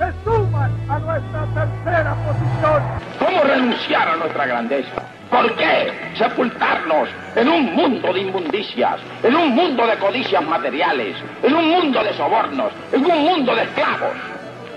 [0.00, 2.82] se suman a nuestra tercera posición.
[3.18, 5.02] ¿Cómo renunciar a nuestra grandeza?
[5.30, 11.54] ¿Por qué sepultarnos en un mundo de inmundicias, en un mundo de codicias materiales, en
[11.54, 14.16] un mundo de sobornos, en un mundo de esclavos?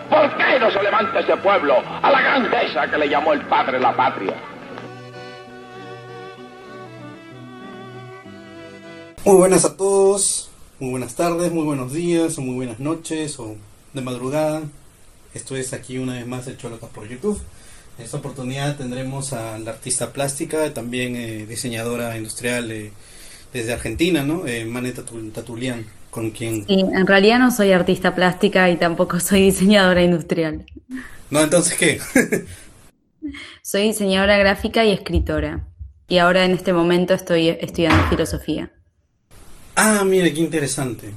[0.10, 3.80] ¿Por qué no se levanta ese pueblo a la grandeza que le llamó el padre
[3.80, 4.34] la patria?
[9.24, 13.56] Muy buenas a todos, muy buenas tardes, muy buenos días, o muy buenas noches, o
[13.94, 14.64] de madrugada.
[15.34, 17.42] Esto es aquí una vez más el Cholocas por YouTube.
[17.98, 22.92] En esta oportunidad tendremos a la artista plástica, también eh, diseñadora industrial eh,
[23.52, 24.48] desde Argentina, ¿no?
[24.48, 26.66] Eh, Mane Tatulian, con quien...
[26.66, 30.66] Sí, en realidad no soy artista plástica y tampoco soy diseñadora industrial.
[31.30, 32.00] No, entonces, ¿qué?
[33.62, 35.68] soy diseñadora gráfica y escritora.
[36.08, 38.72] Y ahora en este momento estoy estudiando filosofía.
[39.76, 41.12] Ah, mire, qué interesante.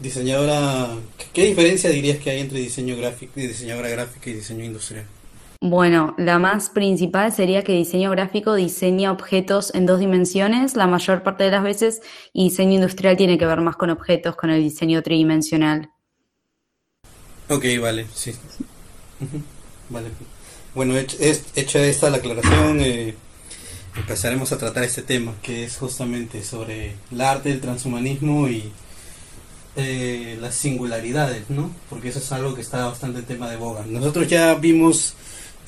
[0.00, 0.90] Diseñadora,
[1.32, 5.06] ¿qué diferencia dirías que hay entre diseño gráfico y diseñadora gráfica y diseño industrial?
[5.60, 11.24] Bueno, la más principal sería que diseño gráfico diseña objetos en dos dimensiones la mayor
[11.24, 12.00] parte de las veces
[12.32, 15.90] y diseño industrial tiene que ver más con objetos, con el diseño tridimensional.
[17.48, 18.32] Ok, vale, sí.
[19.88, 20.10] Vale.
[20.76, 23.16] Bueno, hecha esta la aclaración, eh,
[23.96, 28.70] empezaremos a tratar este tema, que es justamente sobre el arte, el transhumanismo y
[29.80, 31.72] eh, las singularidades, ¿no?
[31.88, 33.84] Porque eso es algo que está bastante en tema de boga.
[33.86, 35.14] Nosotros ya vimos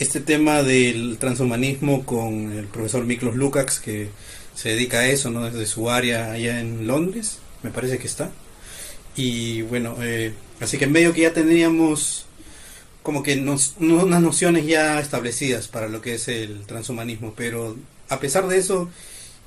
[0.01, 4.11] este tema del transhumanismo con el profesor Miklos Lukács, que
[4.57, 5.45] se dedica a eso, ¿no?
[5.45, 8.33] Desde su área allá en Londres, me parece que está.
[9.15, 12.27] Y bueno, eh, así que en medio que ya teníamos
[13.05, 17.77] como que nos, unas nociones ya establecidas para lo que es el transhumanismo, pero
[18.09, 18.91] a pesar de eso,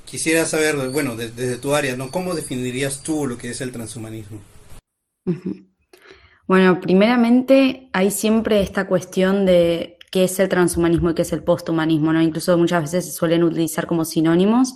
[0.06, 2.10] quisiera saber, bueno, desde tu área, ¿no?
[2.10, 4.40] ¿Cómo definirías tú lo que es el transhumanismo?
[6.46, 11.42] Bueno, primeramente hay siempre esta cuestión de qué es el transhumanismo y qué es el
[11.42, 12.22] posthumanismo, ¿no?
[12.22, 14.74] Incluso muchas veces se suelen utilizar como sinónimos,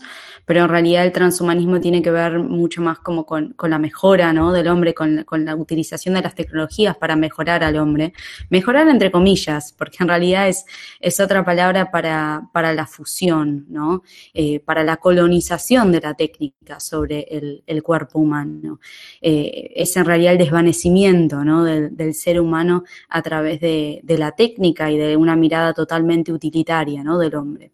[0.49, 4.51] pero en realidad el transhumanismo tiene que ver mucho más como con, la mejora ¿no?
[4.51, 8.15] del hombre, con, la utilización de las tecnologías para mejorar al hombre.
[8.49, 10.65] Mejorar entre comillas, porque en realidad es,
[11.01, 14.03] es otra palabra para, para la fusión, ¿no?
[14.33, 17.27] Eh, para la colonización de la técnica sobre
[17.67, 18.81] el, cuerpo humano.
[19.21, 21.65] Eh, es en realidad el desvanecimiento ¿no?
[21.65, 27.19] del, ser humano a través de, la técnica y de una mirada totalmente utilitaria ¿no?
[27.19, 27.73] del hombre.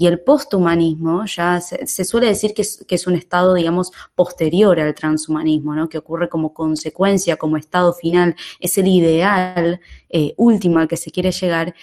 [0.00, 5.74] Y el posthumanismo ya se, suele decir que es, un estado, digamos, posterior al transhumanismo,
[5.74, 5.88] ¿no?
[5.88, 11.12] que ocurre como consecuencia, como estado final, es el ideal eh, último al que se
[11.12, 11.74] quiere llegar.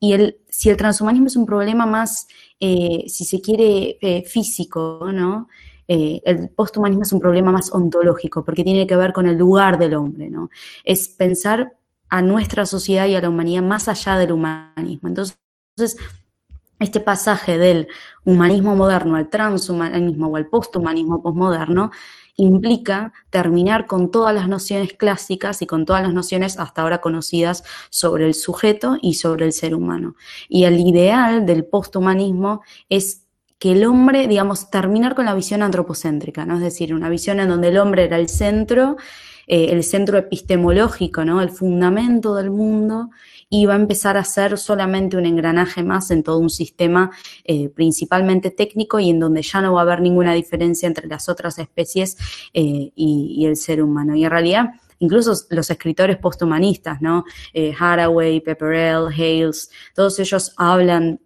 [0.00, 2.26] Y el, si el transhumanismo es un problema más,
[2.58, 5.48] eh, si se quiere, eh, físico, ¿no?
[5.86, 9.92] el posthumanismo es un problema más ontológico, porque tiene que ver con el lugar del
[9.96, 10.48] hombre, ¿no?
[10.82, 11.76] Es pensar
[12.08, 15.10] a nuestra sociedad y a la humanidad más allá del humanismo.
[15.10, 15.36] Entonces,
[16.78, 17.88] este pasaje del
[18.24, 21.90] humanismo moderno al transhumanismo o al posthumanismo postmoderno
[22.36, 27.62] implica terminar con todas las nociones clásicas y con todas las nociones hasta ahora conocidas
[27.90, 30.16] sobre el sujeto y sobre el ser humano.
[30.48, 33.24] Y el ideal del posthumanismo es
[33.58, 36.56] que el hombre, digamos, terminar con la visión antropocéntrica, ¿no?
[36.56, 38.96] Es decir, una visión en donde el hombre era el centro,
[39.46, 41.40] eh, el centro epistemológico, ¿no?
[41.40, 43.10] El fundamento del mundo
[43.50, 47.10] y va a empezar a ser solamente un engranaje más en todo un sistema
[47.44, 51.28] eh, principalmente técnico y en donde ya no va a haber ninguna diferencia entre las
[51.28, 52.16] otras especies
[52.52, 54.14] eh, y, el ser humano.
[54.16, 57.24] Y en realidad incluso los escritores posthumanistas, ¿no?
[57.78, 61.20] Haraway, Pepperell, Hales, todos ellos hablan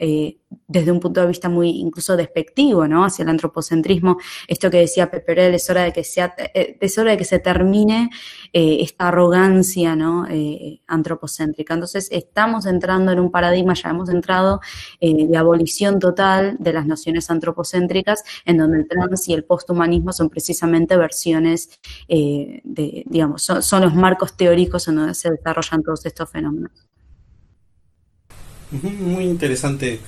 [0.67, 3.05] desde un punto de vista muy incluso despectivo, ¿no?
[3.05, 4.19] Hacia el antropocentrismo.
[4.47, 7.39] Esto que decía Pepperell, es hora de que, sea, eh, es hora de que se
[7.39, 8.11] termine
[8.53, 10.27] eh, esta arrogancia, ¿no?
[10.29, 11.75] Eh, antropocéntrica.
[11.75, 14.61] Entonces, estamos entrando en un paradigma, ya hemos entrado,
[15.01, 20.29] de abolición total de las nociones antropocéntricas, en donde el trans y el posthumanismo son
[20.29, 21.71] precisamente versiones
[22.09, 26.73] de, digamos, son los marcos teóricos en donde se desarrollan todos estos fenómenos.
[28.71, 30.01] Muy interesante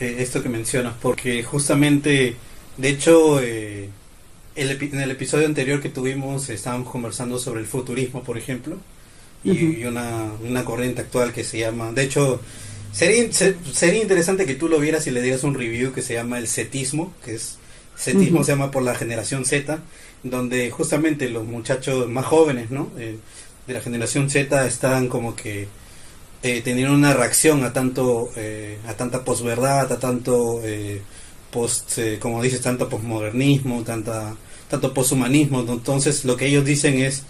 [0.00, 2.36] esto que mencionas, porque justamente
[2.76, 3.88] De hecho, eh,
[4.56, 8.78] en el episodio anterior que tuvimos estábamos conversando sobre el futurismo, por ejemplo,
[9.44, 12.40] y, una, una, corriente actual que se llama, de hecho,
[12.92, 16.38] sería, sería interesante que tú lo vieras y le dieras un review que se llama
[16.38, 17.58] el setismo, que es,
[17.96, 19.80] setismo se llama por la generación Z,
[20.22, 22.90] donde justamente los muchachos más jóvenes, ¿no?
[22.98, 23.16] Eh,
[23.66, 25.68] de la generación Z están como que
[26.42, 30.60] eh, teniendo una reacción a tanto, eh, a tanta posverdad, a tanto
[31.52, 34.34] post, eh, como dices, tanto posmodernismo, tanta,
[34.68, 35.60] tanto poshumanismo.
[35.60, 37.22] Entonces lo que ellos dicen es,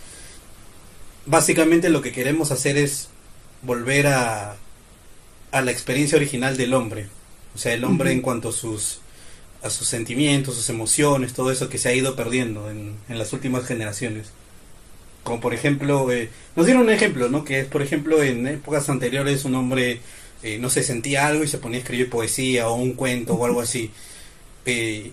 [1.27, 3.09] básicamente lo que queremos hacer es
[3.61, 4.57] volver a,
[5.51, 7.09] a la experiencia original del hombre.
[7.55, 9.01] O sea, el hombre en cuanto a sus,
[9.63, 13.35] a sus sentimientos, sus emociones, todo eso que se ha ido perdiendo en, en las
[13.35, 14.29] últimas generaciones.
[15.25, 17.45] Como por ejemplo, eh, nos dieron un ejemplo, ¿no?
[17.45, 20.01] Que es, por ejemplo, en épocas anteriores un hombre
[20.43, 23.45] eh, no se sentía algo y se ponía a escribir poesía o un cuento o
[23.45, 23.91] algo así.
[24.65, 25.11] Eh,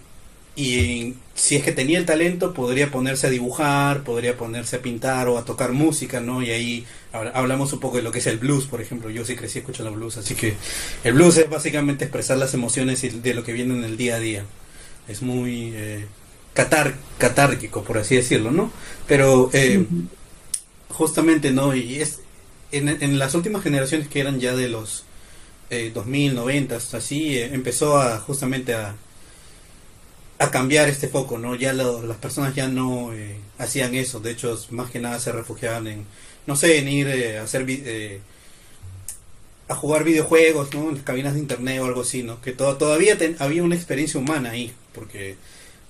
[0.55, 5.29] y si es que tenía el talento, podría ponerse a dibujar, podría ponerse a pintar
[5.29, 6.41] o a tocar música, ¿no?
[6.43, 9.09] Y ahí hablamos un poco de lo que es el blues, por ejemplo.
[9.09, 10.55] Yo sí crecí escuchando blues, así que
[11.05, 14.19] el blues es básicamente expresar las emociones de lo que viene en el día a
[14.19, 14.45] día.
[15.07, 16.05] Es muy eh,
[16.63, 18.71] catar, catárquico, por así decirlo, ¿no?
[19.07, 19.85] Pero eh,
[20.89, 21.75] justamente, ¿no?
[21.75, 22.19] Y es
[22.71, 25.05] en, en las últimas generaciones que eran ya de los
[25.69, 28.95] eh, 2000, 90, así, empezó a justamente a
[30.39, 31.53] a cambiar este foco, ¿no?
[31.55, 35.87] Ya las personas ya no eh, hacían eso, de hecho, más que nada se refugiaban
[35.87, 36.05] en,
[36.47, 38.21] no sé, en ir eh, a hacer, eh,
[39.67, 40.89] a jugar videojuegos, ¿no?
[40.89, 42.41] En las cabinas de internet o algo así, ¿no?
[42.41, 45.35] Que todavía había una experiencia humana ahí, porque,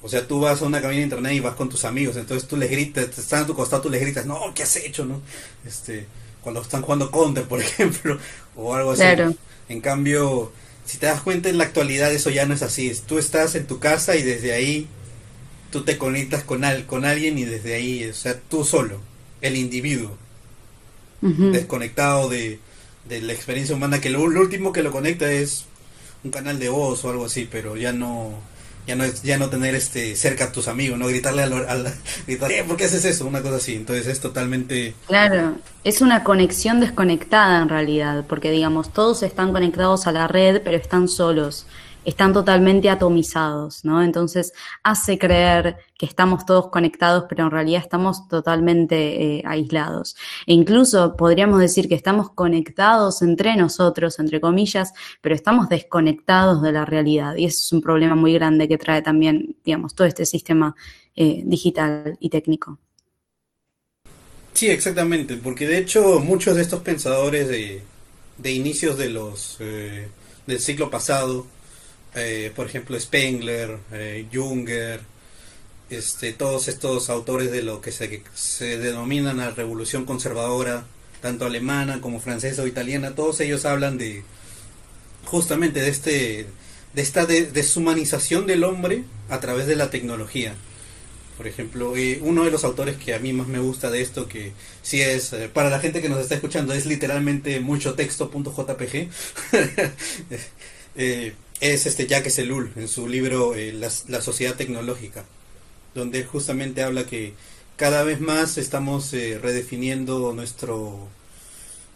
[0.01, 2.47] o sea, tú vas a una cabina de internet y vas con tus amigos, entonces
[2.47, 5.21] tú les gritas, están a tu costado, tú les gritas, no, ¿qué has hecho, no?
[5.65, 6.05] Este,
[6.41, 8.17] cuando están jugando Counter, por ejemplo,
[8.55, 9.03] o algo así.
[9.67, 10.51] En cambio,
[10.85, 12.91] si te das cuenta en la actualidad eso ya no es así.
[13.07, 14.87] Tú estás en tu casa y desde ahí
[15.71, 18.99] tú te conectas con, al, con alguien y desde ahí, o sea, tú solo,
[19.41, 20.17] el individuo,
[21.21, 22.59] desconectado de,
[23.07, 25.65] de, la experiencia humana, que lo, último que lo conecta es
[26.23, 28.33] un canal de voz o algo así, pero ya no
[28.89, 31.93] ya no ya no tener este cerca a tus amigos no gritarle al, al
[32.25, 33.27] gritar, ¿por qué haces eso?
[33.27, 33.75] una cosa así.
[33.75, 40.07] Entonces es totalmente claro es una conexión desconectada en realidad porque digamos todos están conectados
[40.07, 41.67] a la red pero están solos
[42.09, 44.01] están totalmente atomizados, ¿no?
[44.01, 44.51] Entonces
[44.83, 50.15] hace creer que estamos todos conectados, pero en realidad estamos totalmente eh, aislados.
[50.47, 56.71] E incluso podríamos decir que estamos conectados entre nosotros, entre comillas, pero estamos desconectados de
[56.71, 57.35] la realidad.
[57.35, 60.75] Y eso es un problema muy grande que trae también, digamos, todo este sistema
[61.15, 62.79] eh, digital y técnico.
[64.53, 70.07] Sí, exactamente, porque de hecho muchos de estos pensadores de, inicios de los eh,
[70.47, 71.45] del siglo pasado
[72.15, 75.01] eh, por ejemplo Spengler, eh, Junger,
[75.89, 80.85] este, todos estos autores de lo que se, se denominan la revolución conservadora,
[81.21, 84.23] tanto alemana como francesa o italiana, todos ellos hablan de
[85.25, 86.47] justamente de este
[86.93, 90.55] de esta deshumanización del hombre a través de la tecnología.
[91.37, 94.27] Por ejemplo, eh, uno de los autores que a mí más me gusta de esto,
[94.27, 94.51] que
[94.81, 99.07] si es, para la gente que nos está escuchando, es literalmente mucho texto.jpg.
[100.95, 105.25] eh, es este Jacques Ellul en su libro eh, la, sociedad tecnológica,
[105.93, 107.33] donde justamente habla que
[107.75, 111.07] cada vez más estamos eh, redefiniendo nuestro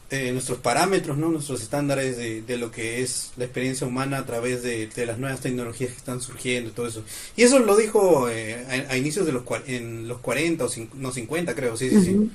[0.09, 1.29] eh, nuestros parámetros, ¿no?
[1.29, 5.91] nuestros estándares de, lo que es la experiencia humana a través de, las nuevas tecnologías
[5.91, 7.03] que están surgiendo y todo eso.
[7.35, 11.77] Y eso lo dijo a, inicios de los en los 40 o no 50 creo,
[11.77, 12.29] sí, sí, sí.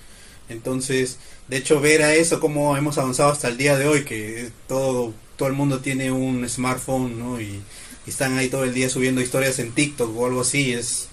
[0.49, 4.51] Entonces, de hecho ver a eso cómo hemos avanzado hasta el día de hoy, que
[4.67, 7.41] todo todo el mundo tiene un smartphone, ¿no?
[7.41, 7.63] Y,
[8.07, 11.11] están ahí todo el día subiendo historias en TikTok o algo así, es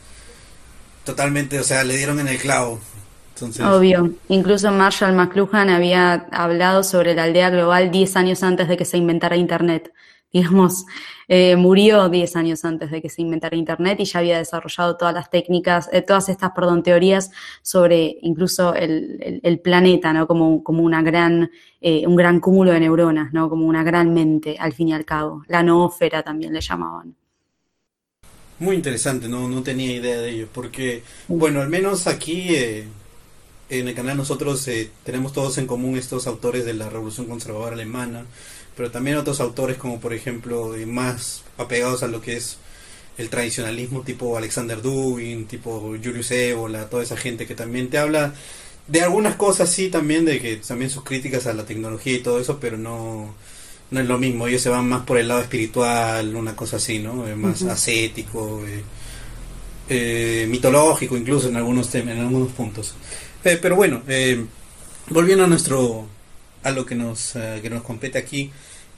[1.03, 2.79] totalmente, o sea, le dieron en el clavo.
[3.65, 4.13] Obvio.
[4.29, 8.95] Incluso Marshall McLuhan había hablado sobre la aldea global 10 años antes de que se
[8.97, 9.91] inventara Internet
[10.35, 10.85] digamos,
[11.29, 15.13] eh, murió 10 años antes de que se inventara Internet y ya había desarrollado todas
[15.13, 20.27] las técnicas, eh, todas estas, perdón, teorías sobre incluso el, planeta, ¿no?
[20.27, 21.49] Como, como una gran,
[21.79, 23.49] eh, un gran cúmulo de neuronas, ¿no?
[23.49, 25.43] Como una gran mente, al fin y al cabo.
[25.47, 27.15] La noósfera también le llamaban.
[28.59, 32.57] Muy interesante, no, no tenía idea de ello, porque, bueno, al menos aquí
[33.69, 34.69] en el canal nosotros
[35.05, 38.25] tenemos todos en común estos autores de la Revolución Conservadora Alemana,
[38.75, 42.57] pero también otros autores como por ejemplo más apegados a lo que es
[43.17, 48.33] el tradicionalismo tipo Alexander Dugin, tipo Julius Evola, toda esa gente que también te habla
[48.87, 52.39] de algunas cosas sí también de que también sus críticas a la tecnología y todo
[52.39, 53.33] eso, pero no
[53.91, 56.99] no es lo mismo, ellos se van más por el lado espiritual, una cosa así,
[56.99, 57.27] ¿no?
[57.27, 58.83] Eh, más ascético, eh,
[59.89, 62.95] eh, mitológico incluso en algunos en algunos puntos.
[63.43, 64.01] pero bueno,
[65.09, 66.07] volviendo a nuestro
[66.65, 68.51] a lo que nos que nos compete aquí,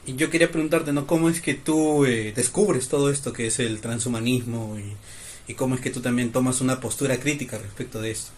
[0.08, 1.06] y yo quería preguntarte, ¿no?
[1.06, 2.04] ¿Cómo es que tú
[2.36, 6.62] descubres todo esto que es el transhumanismo y, y, cómo es que tú también tomas
[6.62, 8.32] una postura crítica respecto de esto?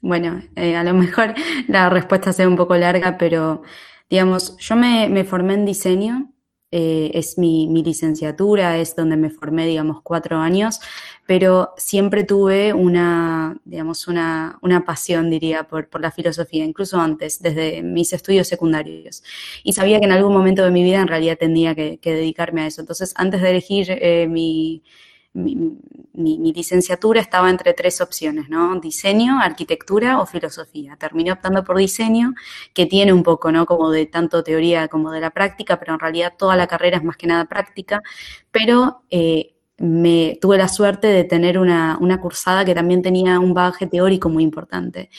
[0.00, 1.34] Bueno, a lo mejor
[1.68, 3.62] la respuesta sea un poco larga, pero
[4.10, 6.32] Digamos, yo me, me formé en diseño,
[6.72, 10.80] eh, es mi, mi, licenciatura, es donde me formé, digamos, cuatro años,
[11.26, 17.42] pero siempre tuve una, digamos, una, una pasión, diría, por, por, la filosofía, incluso antes,
[17.42, 19.24] desde mis estudios secundarios.
[19.64, 22.62] Y sabía que en algún momento de mi vida en realidad tendría que, que dedicarme
[22.62, 22.80] a eso.
[22.80, 24.84] Entonces, antes de elegir eh, mi,
[25.32, 28.78] mi, licenciatura estaba entre tres opciones, ¿no?
[28.80, 30.96] Diseño, arquitectura o filosofía.
[30.96, 32.34] Terminé optando por diseño,
[32.74, 33.66] que tiene un poco, ¿no?
[33.66, 37.04] Como de tanto teoría como de la práctica, pero en realidad toda la carrera es
[37.04, 38.02] más que nada práctica,
[38.50, 43.86] pero eh, me tuve la suerte de tener una, cursada que también tenía un bagaje
[43.86, 45.10] teórico muy importante.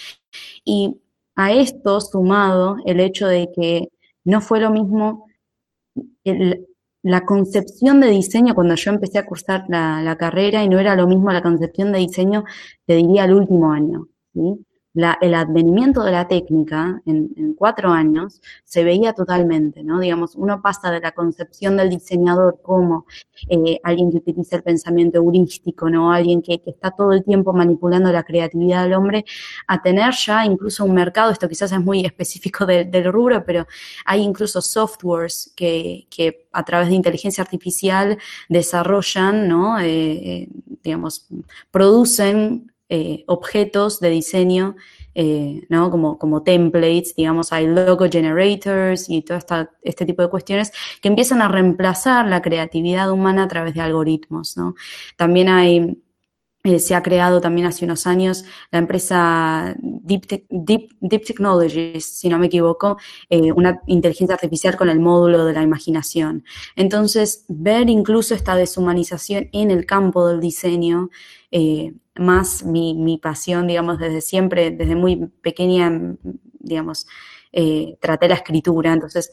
[0.64, 1.02] Y
[1.36, 3.90] a esto sumado el hecho de que
[4.24, 5.28] no fue lo mismo
[7.04, 11.08] la concepción de diseño cuando yo empecé a cursar la, carrera y no era lo
[11.08, 12.44] mismo la concepción de diseño,
[12.86, 14.08] te diría, el último año.
[14.34, 14.66] ¿sí?
[14.94, 20.00] El advenimiento de la técnica en, cuatro años se veía totalmente, ¿no?
[20.00, 23.06] Digamos, uno pasa de la concepción del diseñador como
[23.50, 26.12] eh, alguien que utiliza el pensamiento heurístico, ¿no?
[26.12, 29.26] Alguien que, está todo el tiempo manipulando la creatividad del hombre,
[29.68, 33.68] a tener ya incluso un mercado, esto quizás es muy específico del rubro, pero
[34.06, 38.18] hay incluso softwares que, que a través de inteligencia artificial
[38.50, 39.80] desarrollan, ¿no?
[39.80, 40.48] Eh, eh,
[40.84, 41.28] digamos,
[41.70, 44.76] producen eh, objetos de diseño,
[45.16, 45.90] eh, ¿no?
[45.90, 49.40] Como, como templates, digamos, hay logo generators y todo
[49.82, 54.58] este tipo de cuestiones que empiezan a reemplazar la creatividad humana a través de algoritmos,
[54.58, 54.76] ¿no?
[55.16, 56.04] También hay
[56.64, 62.38] eh, se ha creado también hace unos años la empresa Deep, Deep, Technologies, si no
[62.38, 62.98] me equivoco,
[63.56, 66.44] una inteligencia artificial con el módulo de la imaginación.
[66.76, 71.10] Entonces, ver incluso esta deshumanización en el campo del diseño,
[71.52, 76.16] eh, más mi, mi, pasión, digamos, desde siempre, desde muy pequeña,
[76.60, 77.08] digamos,
[78.00, 78.94] traté la escritura.
[78.94, 79.32] Entonces,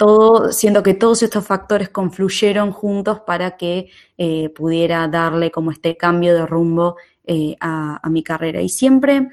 [0.00, 5.98] todo, siendo que todos estos factores confluyeron juntos para que eh, pudiera darle como este
[5.98, 8.62] cambio de rumbo eh, a, mi carrera.
[8.62, 9.28] Y siempre,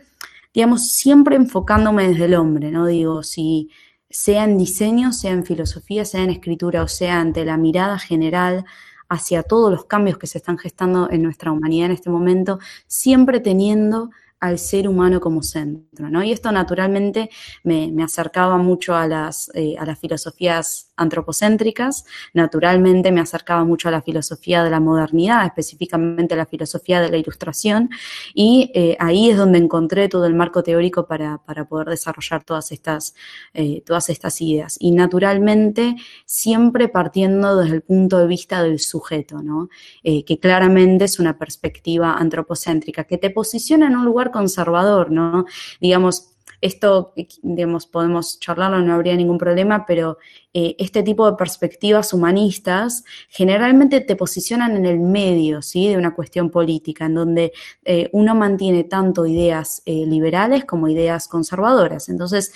[0.54, 2.86] digamos, siempre enfocándome desde el hombre, ¿no?
[2.86, 3.70] Digo, si
[4.10, 8.66] sea en diseño, sea en filosofía, sea en escritura, o sea ante la mirada general
[9.10, 13.40] hacia todos los cambios que se están gestando en nuestra humanidad en este momento, siempre
[13.40, 16.24] teniendo al ser humano como centro, ¿no?
[16.24, 17.30] Y esto naturalmente
[17.64, 23.92] me, acercaba mucho a las, eh, a las filosofías antropocéntricas, naturalmente me acercaba mucho a
[23.92, 27.90] la filosofía de la modernidad, específicamente a la filosofía de la ilustración,
[28.34, 33.16] y eh, ahí es donde encontré todo el marco teórico para, poder desarrollar todas estas,
[33.54, 34.78] eh, todas estas ideas.
[34.80, 39.70] Y naturalmente siempre partiendo desde el punto de vista del sujeto, ¿no?
[40.04, 45.46] Que claramente es una perspectiva antropocéntrica, que te posiciona en un lugar conservador, ¿no?
[45.80, 50.18] Digamos, esto, digamos, podemos charlarlo, no habría ningún problema, pero
[50.54, 55.88] eh, este tipo de perspectivas humanistas generalmente te posicionan en el medio, ¿sí?
[55.88, 57.54] De una cuestión política, en donde
[57.86, 62.10] eh, uno mantiene tanto ideas eh, liberales como ideas conservadoras.
[62.10, 62.52] Entonces,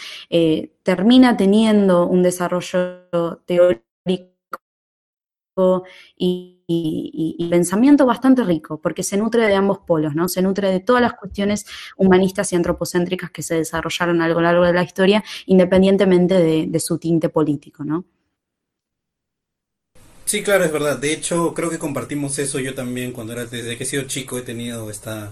[0.84, 3.84] termina teniendo un desarrollo teórico
[6.18, 6.61] y,
[7.50, 10.28] pensamiento bastante rico, porque se nutre de ambos polos, ¿no?
[10.28, 11.66] Se nutre de todas las cuestiones
[11.98, 16.98] humanistas y antropocéntricas que se desarrollaron a lo largo de la historia, independientemente de, su
[16.98, 18.06] tinte político, ¿no?
[20.26, 20.98] Sí, claro, es verdad.
[20.98, 24.38] De hecho, creo que compartimos eso yo también cuando era, desde que he sido chico
[24.38, 25.32] he tenido esta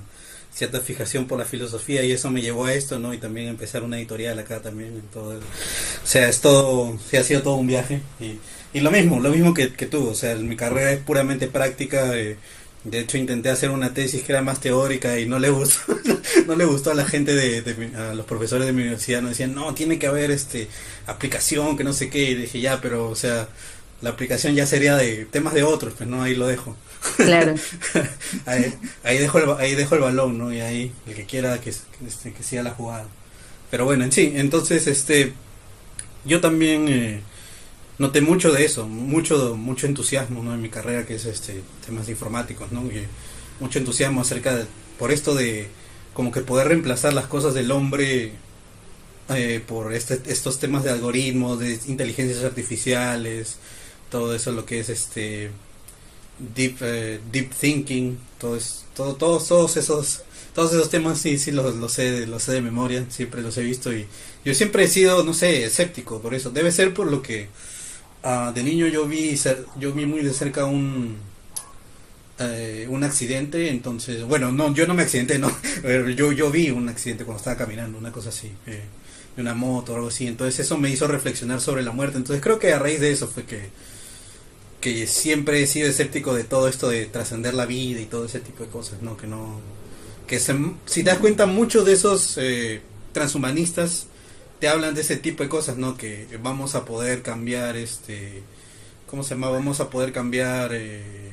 [0.51, 3.13] cierta fijación por la filosofía y eso me llevó a esto, ¿no?
[3.13, 4.95] Y también empezar una editorial acá también.
[4.95, 8.39] En todo o sea, es todo, ha sido todo un viaje y
[8.73, 12.15] y lo mismo, lo mismo que, que tú, o sea, mi carrera es puramente práctica.
[12.15, 12.37] Eh,
[12.83, 15.97] de hecho, intenté hacer una tesis que era más teórica y no le gustó,
[16.47, 19.21] no le gustó a la gente de, a los profesores de mi universidad.
[19.21, 20.67] No decían, no, tiene que haber este
[21.07, 22.31] aplicación, que no sé qué.
[22.31, 23.49] Y dije, ya, pero, o sea,
[24.01, 26.75] la aplicación ya sería de temas de otros, pues no, ahí lo dejo.
[27.17, 27.55] Claro.
[28.45, 30.53] ahí, dejo el, ahí dejo el balón, ¿no?
[30.53, 33.07] Y ahí el que quiera que, este, que siga la jugada.
[33.71, 35.33] Pero bueno, en sí, entonces, este,
[36.25, 37.21] yo también eh,
[37.99, 40.53] noté mucho de eso, mucho mucho entusiasmo ¿no?
[40.53, 42.83] en mi carrera que es este temas informáticos, ¿no?
[43.59, 44.65] mucho entusiasmo acerca
[44.97, 45.67] por esto de
[46.13, 48.31] como que poder reemplazar las cosas del hombre
[49.29, 53.57] eh, por este, estos temas de algoritmos, de inteligencias artificiales,
[54.09, 55.51] todo eso lo que es este
[56.55, 58.57] deep eh, deep thinking, todo,
[58.95, 60.23] todo todos todos esos
[60.55, 63.61] todos esos temas sí sí los, los sé los sé de memoria, siempre los he
[63.61, 64.07] visto y
[64.45, 67.49] yo siempre he sido no sé escéptico por eso, debe ser por lo que
[68.23, 69.39] uh, de niño yo vi
[69.79, 71.17] yo vi muy de cerca un
[72.41, 75.51] eh, un accidente, entonces, bueno, no, yo no me accidenté, no,
[76.15, 78.83] yo, yo vi un accidente cuando estaba caminando, una cosa así, eh,
[79.35, 82.57] una moto o algo así, entonces eso me hizo reflexionar sobre la muerte, entonces creo
[82.57, 83.69] que a raíz de eso fue que,
[84.79, 88.39] que siempre he sido escéptico de todo esto de trascender la vida y todo ese
[88.39, 89.17] tipo de cosas, ¿no?
[89.17, 89.59] Que no,
[90.25, 92.79] que se, si te das cuenta, muchos de esos eh,
[93.11, 94.07] transhumanistas
[94.59, 95.97] te hablan de ese tipo de cosas, ¿no?
[95.97, 98.43] Que vamos a poder cambiar, este,
[99.07, 99.49] ¿cómo se llama?
[99.49, 100.71] Vamos a poder cambiar...
[100.73, 101.29] Eh,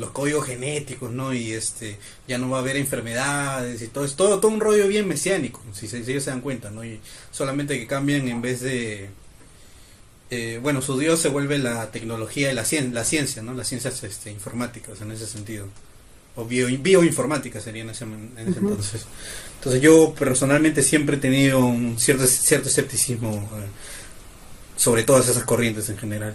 [0.00, 1.32] los códigos genéticos, ¿no?
[1.32, 5.06] Y este, ya no va a haber enfermedades y todo, es todo, un rollo bien
[5.06, 6.84] mesiánico, si, si, ellos se dan cuenta, ¿no?
[6.84, 6.98] Y
[7.30, 9.10] solamente que cambian en vez de,
[10.30, 13.54] eh, bueno, su dios se vuelve la tecnología y la, ciencia, la ciencia, ¿no?
[13.54, 15.66] Las ciencias este, informáticas en ese sentido.
[16.36, 19.06] O bio, bioinformática sería en ese, en ese entonces.
[19.56, 23.66] Entonces yo personalmente siempre he tenido un cierto, cierto escepticismo eh,
[24.76, 26.34] sobre todas esas corrientes en general.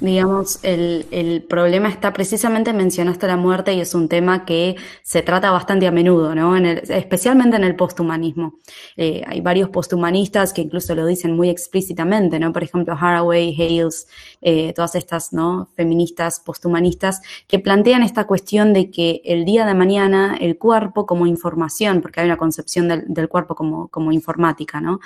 [0.00, 5.22] Digamos, el, el, problema está precisamente, mencionaste la muerte y es un tema que se
[5.22, 6.56] trata bastante a menudo, ¿no?
[6.56, 8.58] En el, especialmente en el posthumanismo.
[8.96, 12.52] Eh, hay varios posthumanistas que incluso lo dicen muy explícitamente, ¿no?
[12.52, 14.08] Por ejemplo, Haraway, Hales,
[14.42, 15.68] eh, todas estas, ¿no?
[15.74, 21.26] Feministas posthumanistas que plantean esta cuestión de que el día de mañana el cuerpo como
[21.26, 25.00] información, porque hay una concepción del, del cuerpo como, como informática, ¿no?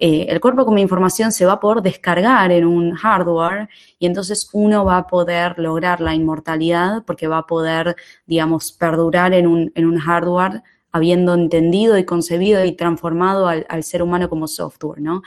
[0.00, 4.48] Eh, el cuerpo como información se va a poder descargar en un hardware y entonces
[4.52, 7.94] uno va a poder lograr la inmortalidad porque va a poder,
[8.26, 14.02] digamos, perdurar en un, en un hardware habiendo entendido y concebido y transformado al, ser
[14.02, 15.22] humano como software, ¿no?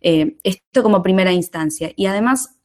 [0.00, 1.92] Eh, esto como primera instancia.
[1.96, 2.58] Y además,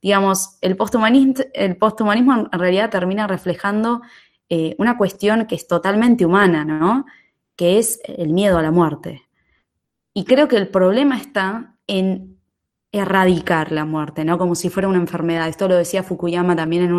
[0.00, 4.02] digamos, el posthumanismo, el posthumanismo en realidad termina reflejando
[4.48, 7.06] eh, una cuestión que es totalmente humana, ¿no?
[7.56, 9.22] Que es el miedo a la muerte.
[10.14, 12.35] Y creo que el problema está en
[13.00, 14.38] erradicar la muerte, ¿no?
[14.38, 15.48] Como si fuera una enfermedad.
[15.48, 16.92] Esto lo decía Fukuyama también en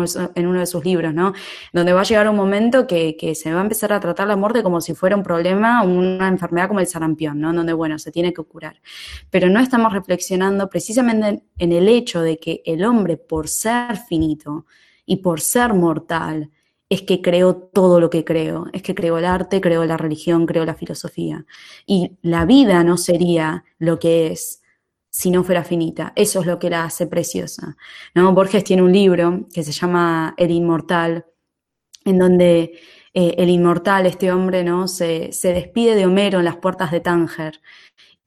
[0.46, 1.32] uno, de sus libros, ¿no?
[1.72, 4.62] Donde va a llegar un momento que, se va a empezar a tratar la muerte
[4.62, 7.52] como si fuera un problema, una enfermedad como el sarampión, ¿no?
[7.52, 8.80] Donde, bueno, se tiene que curar.
[9.30, 14.66] Pero no estamos reflexionando precisamente en el hecho de que el hombre, por ser finito
[15.06, 16.50] y por ser mortal,
[16.88, 20.46] es que creó todo lo que creo, es que creó el arte, creó la religión,
[20.46, 21.44] creó la filosofía.
[21.86, 24.62] Y la vida no sería lo que es
[25.10, 26.12] si no fuera finita.
[26.16, 27.76] Eso es lo que la hace preciosa.
[28.14, 28.32] ¿no?
[28.32, 31.26] Borges tiene un libro que se llama El Inmortal,
[32.04, 32.78] en donde
[33.14, 34.88] eh, el inmortal, este hombre, ¿no?
[34.88, 37.60] Se, despide de Homero en las puertas de Tánger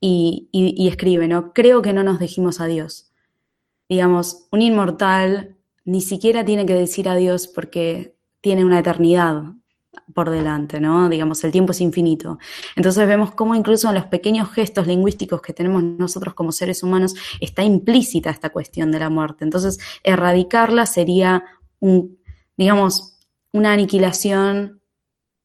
[0.00, 1.52] y, y, escribe, ¿no?
[1.52, 3.10] Creo que no nos dijimos adiós.
[3.88, 9.54] Digamos, un inmortal ni siquiera tiene que decir adiós porque tiene una eternidad
[10.14, 11.08] por delante, ¿no?
[11.08, 12.38] Digamos, el tiempo es infinito.
[12.76, 17.14] Entonces vemos cómo incluso en los pequeños gestos lingüísticos que tenemos nosotros como seres humanos
[17.40, 19.44] está implícita esta cuestión de la muerte.
[19.44, 21.44] Entonces, erradicarla sería
[22.56, 23.18] digamos,
[23.52, 24.80] una aniquilación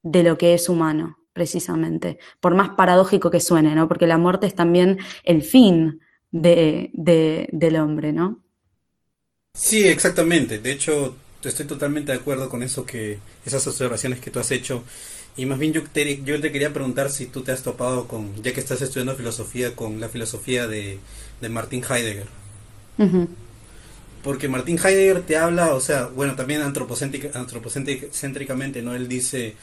[0.03, 3.87] de lo que es humano, precisamente, por más paradójico que suene, ¿no?
[3.87, 5.99] Porque la muerte es también el fin
[6.31, 6.91] de,
[7.51, 8.43] del hombre, ¿no?
[9.53, 10.59] Sí, exactamente.
[10.59, 11.15] De hecho,
[11.49, 14.83] estoy totalmente de acuerdo con eso que esas observaciones que tú has hecho
[15.35, 18.41] y más bien yo te, yo te quería preguntar si tú te has topado con
[18.41, 20.99] ya que estás estudiando filosofía con la filosofía de,
[21.41, 22.27] de Martin Heidegger
[24.23, 29.55] porque Martin Heidegger te habla o sea bueno también antropocéntricamente no él dice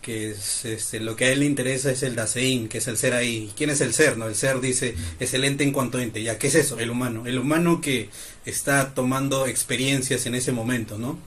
[0.00, 2.96] que es, este, lo que a él le interesa es el Dasein, que es el
[2.96, 3.52] ser ahí.
[3.56, 4.16] ¿Quién es el ser?
[4.16, 6.22] No, el ser dice es el ente en cuanto ente.
[6.22, 6.78] Ya, ¿qué es eso?
[6.78, 7.26] El humano.
[7.26, 8.08] El humano que
[8.44, 11.18] está tomando experiencias en ese momento, ¿no?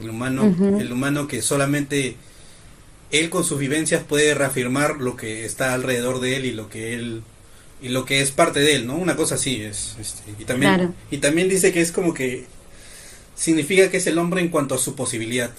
[0.00, 2.16] El humano, el humano que solamente
[3.10, 6.94] él con sus vivencias puede reafirmar lo que está alrededor de él y lo que
[6.94, 7.22] él
[7.80, 8.96] y lo que es parte de él, ¿no?
[8.96, 9.96] Una cosa así es.
[10.00, 12.46] Este, y también y también dice que es como que
[13.34, 15.50] significa que es el hombre en cuanto a su posibilidad.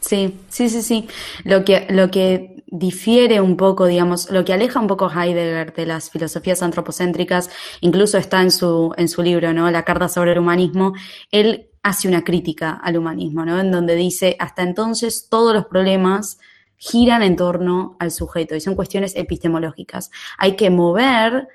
[0.00, 1.08] Sí, sí, sí, sí.
[1.44, 5.84] Lo que, lo que difiere un poco, digamos, lo que aleja un poco Heidegger de
[5.84, 7.50] las filosofías antropocéntricas,
[7.82, 9.70] incluso está en su, en su libro, ¿no?
[9.70, 10.94] La Carta sobre el Humanismo,
[11.30, 13.60] él hace una crítica al humanismo, ¿no?
[13.60, 16.38] En donde dice, hasta entonces todos los problemas
[16.76, 20.10] giran en torno al sujeto y son cuestiones epistemológicas.
[20.38, 21.48] Hay que mover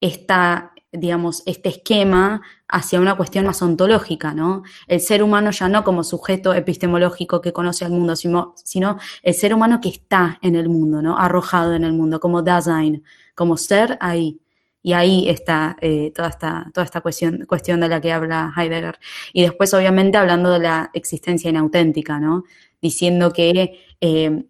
[0.00, 4.62] esta, digamos, este esquema hacia una cuestión más ontológica, ¿no?
[4.86, 9.34] El ser humano ya no como sujeto epistemológico que conoce al mundo, sino, sino el
[9.34, 11.18] ser humano que está en el mundo, ¿no?
[11.18, 13.04] Arrojado en el mundo, como Dasein,
[13.34, 14.40] como ser ahí.
[14.82, 18.98] Y ahí está eh, toda esta, toda esta cuestión, cuestión de la que habla Heidegger.
[19.32, 22.44] Y después, obviamente, hablando de la existencia inauténtica, ¿no?
[22.82, 24.44] Diciendo que eh,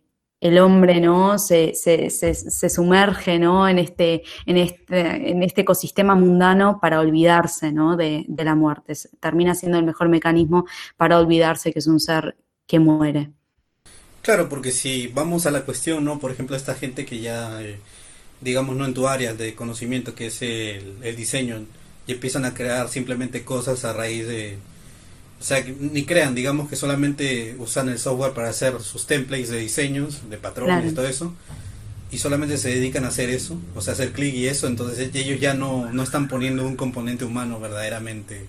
[0.45, 1.39] el hombre ¿no?
[1.39, 3.67] Se, se, se, sumerge ¿no?
[3.67, 7.97] en, este, en, este, en este ecosistema mundano para olvidarse ¿no?
[7.97, 8.93] de, de, la muerte.
[9.21, 10.67] Termina siendo el mejor mecanismo
[10.99, 13.31] para olvidarse que es un ser que muere.
[14.21, 16.19] Claro, porque si vamos a la cuestión, ¿no?
[16.19, 17.79] Por ejemplo, esta gente que ya, eh,
[18.43, 21.65] digamos, no en tu área de conocimiento, que es el, el diseño,
[22.07, 24.59] y empiezan a crear simplemente cosas a raíz de,
[25.41, 29.59] o sea, ni crean, digamos que solamente usan el software para hacer sus templates de
[29.59, 31.35] diseños, de patrones y todo eso,
[32.11, 35.41] y solamente se dedican a hacer eso, o sea, hacer clic y eso, entonces ellos
[35.41, 38.47] ya no, no están poniendo un componente humano verdaderamente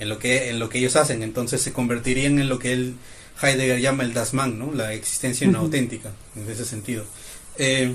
[0.00, 2.94] en lo que en lo que ellos hacen, entonces se convertirían en lo que él
[3.40, 4.72] Heidegger llama el Dasman, ¿no?
[4.72, 7.04] La existencia inauténtica, en ese sentido.
[7.58, 7.94] Eh,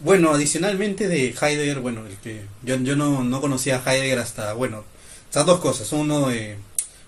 [0.00, 4.52] bueno, adicionalmente de Heidegger, bueno, el que yo, yo no, no conocía a Heidegger hasta,
[4.54, 4.84] bueno,
[5.28, 5.92] estas dos cosas.
[5.92, 6.56] Uno, eh,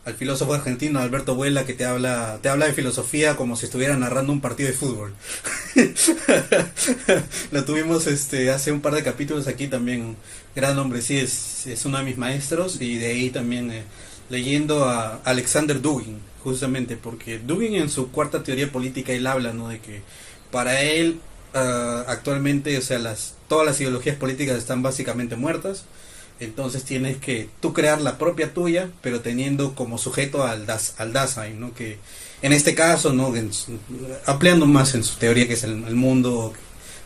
[0.04, 3.96] al filósofo argentino Alberto Vuela que te habla te habla de filosofía como si estuviera
[3.96, 5.14] narrando un partido de fútbol.
[7.50, 10.16] Lo tuvimos este hace un par de capítulos aquí también.
[10.54, 13.82] Gran hombre, sí, es, es uno de mis maestros y de ahí también eh,
[14.30, 19.68] leyendo a Alexander Dugin, justamente, porque Dugin en su cuarta teoría política él habla, ¿no?
[19.68, 20.02] De que
[20.52, 21.18] para él
[21.54, 25.86] ah, actualmente, o sea, las, todas las ideologías políticas están básicamente muertas
[26.40, 31.12] entonces tienes que tú crear la propia tuya, pero teniendo como sujeto al, das, al
[31.12, 31.74] Dasein, ¿no?
[31.74, 31.98] Que
[32.42, 33.32] en este caso, ¿no?
[34.26, 36.52] ampliando más en su teoría, que es el, mundo,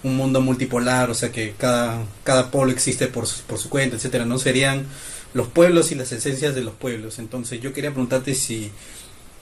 [0.03, 4.25] un mundo multipolar, o sea que cada, cada polo existe por, por su cuenta, etcétera,
[4.25, 4.38] ¿no?
[4.38, 4.87] Serían
[5.35, 7.19] los pueblos y las esencias de los pueblos.
[7.19, 8.73] Entonces yo quería preguntarte si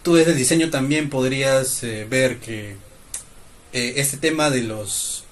[0.03, 2.77] tú desde el diseño también podrías eh, ver que
[3.73, 5.25] eh, este tema de los...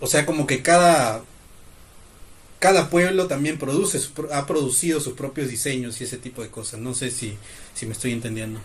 [0.00, 1.22] O sea, como que cada
[2.58, 4.00] cada pueblo también produce,
[4.32, 6.80] ha producido sus propios diseños y ese tipo de cosas.
[6.80, 7.36] No sé si,
[7.74, 8.60] si me estoy entendiendo.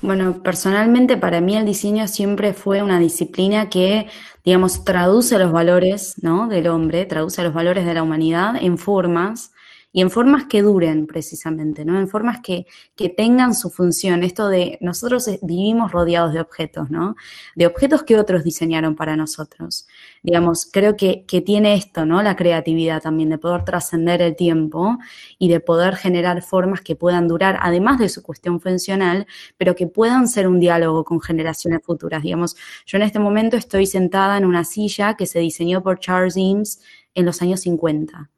[0.00, 4.06] Bueno, personalmente para mí el diseño siempre fue una disciplina que,
[4.44, 6.48] digamos, traduce los valores ¿no?
[6.48, 9.52] del hombre, traduce los valores de la humanidad en formas
[9.92, 12.00] y en formas que duren precisamente, ¿no?
[12.00, 14.24] En formas que, que tengan su función.
[14.24, 17.14] Esto de nosotros vivimos rodeados de objetos, ¿no?
[17.54, 19.86] De objetos que otros diseñaron para nosotros.
[20.24, 22.22] Digamos, creo que, que tiene esto, ¿no?
[22.22, 24.98] La creatividad también, de poder trascender el tiempo
[25.38, 29.86] y de poder generar formas que puedan durar, además de su cuestión funcional, pero que
[29.86, 32.22] puedan ser un diálogo con generaciones futuras.
[32.22, 32.56] Digamos,
[32.86, 36.80] yo en este momento estoy sentada en una silla que se diseñó por Charles Eames
[37.14, 38.30] en los años 50.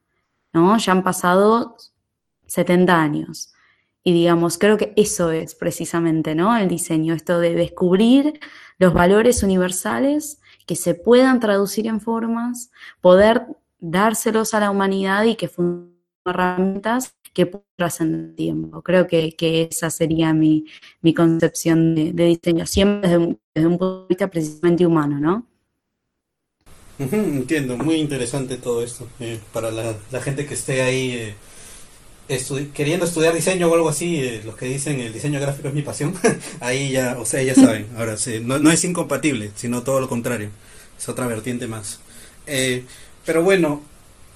[0.57, 0.79] ¿no?
[0.79, 1.77] Ya han pasado
[2.47, 3.53] 70 años.
[4.03, 6.57] Y digamos, creo que eso es precisamente, ¿no?
[6.57, 8.41] El diseño, esto de descubrir
[8.79, 13.47] los valores universales que se puedan traducir en formas, poder
[13.79, 18.83] dárselos a la humanidad y que funcionen herramientas que trascender tiempo.
[18.83, 20.65] Creo que, esa sería mi,
[21.15, 25.47] concepción de, diseño, siempre desde un, desde un punto de vista precisamente humano, ¿no?
[26.99, 29.07] Entiendo, muy interesante todo esto.
[29.21, 31.35] Eh, para la, gente que esté ahí eh,
[32.75, 35.83] queriendo estudiar diseño o algo así, eh, los que dicen el diseño gráfico es mi
[35.83, 36.15] pasión,
[36.61, 37.87] ahí ya, o sea, ya saben.
[37.97, 40.51] Ahora sí, no, no, es incompatible, sino todo lo contrario.
[40.99, 42.01] Es otra vertiente más.
[43.25, 43.83] pero bueno,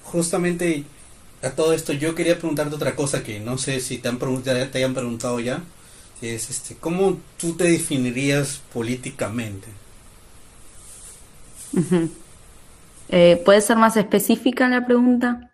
[0.03, 0.83] justamente
[1.41, 4.77] a todo esto yo quería preguntarte otra cosa que no sé si te, han te
[4.77, 5.63] hayan preguntado ya.
[6.21, 9.67] Es este, ¿cómo tú te definirías políticamente?
[13.09, 15.50] Eh, ¿Puede ser más específica la pregunta?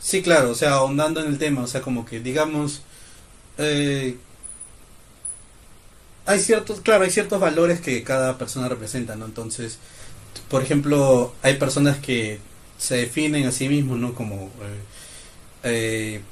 [0.00, 2.82] Sí, claro, o sea, ahondando en el tema, o sea, como que digamos,
[3.58, 4.16] eh,
[6.26, 9.26] hay ciertos, claro, hay ciertos valores que cada persona representa, ¿no?
[9.26, 9.78] Entonces,
[10.48, 12.40] por ejemplo, hay personas que
[12.78, 14.14] se definen a sí mismos, ¿no?
[14.14, 14.50] Como
[15.64, 16.22] eh,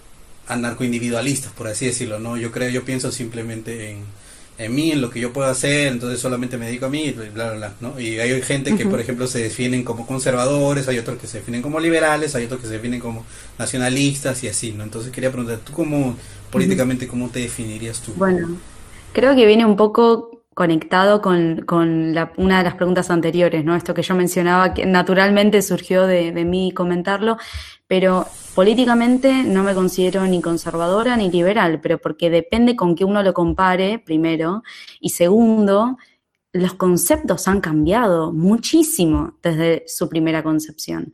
[0.47, 2.37] anarcoindividualistas, por así decirlo, ¿no?
[2.37, 4.05] Yo creo, yo pienso simplemente en
[4.59, 7.13] en mí, en lo que yo puedo hacer, entonces solamente me dedico a mí, y
[7.13, 7.99] bla, bla, bla, ¿no?
[8.01, 11.63] Y hay gente que, por ejemplo, se definen como conservadores, hay otros que se definen
[11.63, 13.25] como liberales, hay otros que se definen como
[13.57, 14.83] nacionalistas y así, ¿no?
[14.83, 16.17] Entonces quería preguntar, ¿tú cómo,
[16.51, 18.13] políticamente, cómo te definirías tú?
[18.17, 18.59] Bueno,
[19.13, 23.77] creo que viene un poco conectado con, con la, una de las preguntas anteriores, ¿no?
[23.77, 27.37] Esto que yo mencionaba, que naturalmente surgió de, de mí comentarlo,
[27.89, 33.23] pero políticamente no me considero ni conservadora ni liberal, pero porque depende con qué uno
[33.23, 34.63] lo compare, primero,
[35.01, 35.97] y segundo,
[36.53, 41.13] los conceptos han cambiado muchísimo desde su primera concepción,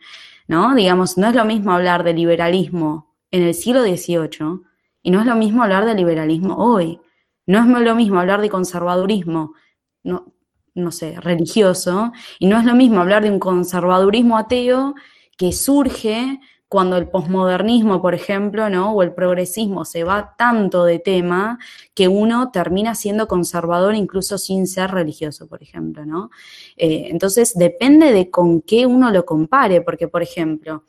[0.48, 0.74] ¿no?
[0.74, 4.60] Digamos, no es lo mismo hablar de liberalismo en el siglo XVIII
[5.02, 7.00] y no es lo mismo hablar de liberalismo hoy.
[7.46, 9.52] No es lo mismo hablar de conservadurismo,
[10.02, 10.32] no,
[10.74, 14.94] no sé, religioso, y no es lo mismo hablar de un conservadurismo ateo
[15.36, 16.40] que surge
[16.74, 18.94] cuando el posmodernismo, por ejemplo, ¿no?
[18.94, 21.60] o el progresismo se va tanto de tema
[21.94, 26.30] que uno termina siendo conservador incluso sin ser religioso, por ejemplo, ¿no?
[26.76, 30.82] Eh, entonces depende de con qué uno lo compare, porque, por ejemplo,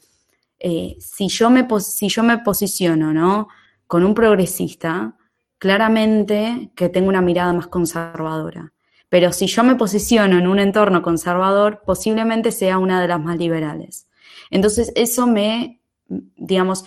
[0.58, 3.48] eh, si, yo me, si yo me posiciono, ¿no?
[3.86, 5.16] Con un progresista,
[5.60, 8.74] claramente que tengo una mirada más conservadora.
[9.08, 13.38] Pero si yo me posiciono en un entorno conservador, posiblemente sea una de las más
[13.38, 14.05] liberales.
[14.50, 16.86] Entonces, eso me, digamos,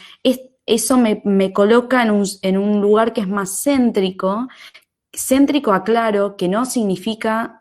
[0.67, 4.49] eso me, coloca en un, en un, lugar que es más céntrico.
[5.13, 7.59] Céntrico, aclaro, que no significa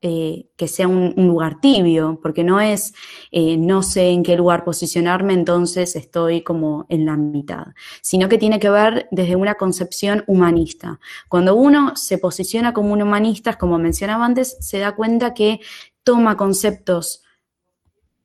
[0.00, 2.94] eh, que sea un, lugar tibio, porque no es,
[3.32, 7.66] eh, no sé en qué lugar posicionarme, entonces estoy como en la mitad,
[8.00, 11.00] sino que tiene que ver desde una concepción humanista.
[11.28, 15.58] Cuando uno se posiciona como un humanista, como mencionaba antes, se da cuenta que
[16.04, 17.24] toma conceptos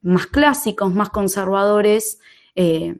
[0.04, 2.20] más clásicos, más conservadores,
[2.56, 2.96] eh,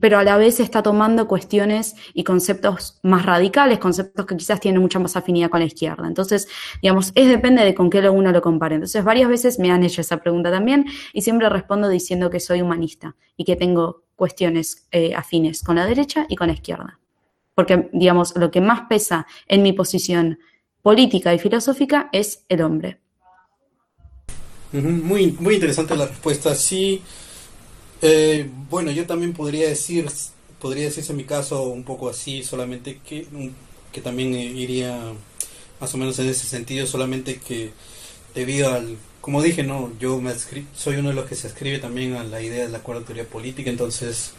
[0.00, 4.80] pero a la vez está tomando cuestiones y conceptos más radicales, conceptos que quizás tienen
[4.80, 6.06] mucha más afinidad con la izquierda.
[6.08, 6.48] Entonces,
[6.82, 8.76] digamos, es depende de con qué uno lo compare.
[8.76, 12.62] Entonces, varias veces me han hecho esa pregunta también y siempre respondo diciendo que soy
[12.62, 16.98] humanista y que tengo cuestiones eh, afines con la derecha y con la izquierda.
[17.54, 20.38] Porque, digamos, lo que más pesa en mi posición
[20.82, 23.00] política y filosófica es el hombre.
[24.82, 26.54] Muy, muy interesante la respuesta.
[26.54, 27.02] Sí.
[28.02, 30.06] Eh, bueno, yo también podría decir,
[30.60, 33.26] podría decirse en mi caso un poco así, solamente que,
[33.92, 35.12] que también eh, iría
[35.80, 37.70] más o menos en ese sentido, solamente que
[38.34, 40.32] debido al, como dije, no, yo me
[40.74, 43.24] soy uno de los que se escribe también a la idea de la cuarta teoría
[43.24, 44.32] política, entonces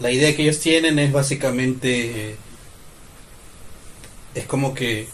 [0.00, 2.36] la idea que ellos tienen es básicamente,
[4.34, 5.06] es como que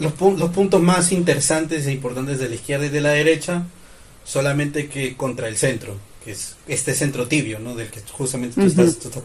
[0.00, 3.64] los, los puntos más interesantes e importantes de la izquierda y de la derecha,
[4.24, 7.74] solamente que contra el centro que es este centro tibio, ¿no?
[7.74, 9.22] Del que justamente tú estás, tú estás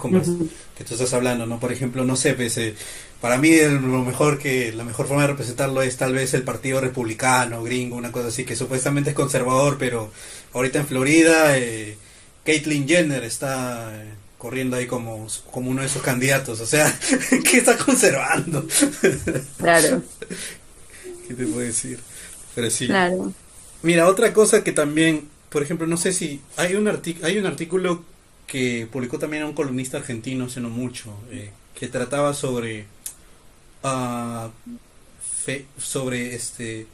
[0.78, 1.60] que tú estás hablando, ¿no?
[1.60, 2.76] Por ejemplo, no sé, pues, eh,
[3.20, 6.80] para mí lo mejor que la mejor forma de representarlo es tal vez el Partido
[6.80, 10.12] Republicano, gringo, una cosa así que supuestamente es conservador, pero
[10.54, 11.98] ahorita en Florida eh,
[12.46, 16.98] Caitlyn Jenner está eh, corriendo ahí como, como uno de sus candidatos, o sea,
[17.50, 18.66] ¿qué está conservando?
[19.58, 20.02] Claro.
[21.28, 22.00] ¿Qué te puedo decir?
[22.54, 22.88] Pero sí.
[22.88, 23.34] Claro.
[23.82, 26.86] Mira, otra cosa que también por ejemplo, no sé si hay un,
[27.24, 28.04] hay un artículo
[28.46, 32.88] que publicó también un columnista argentino hace no mucho, eh, que trataba sobre,
[33.82, 34.50] uh,
[35.46, 36.88] fe, sobre este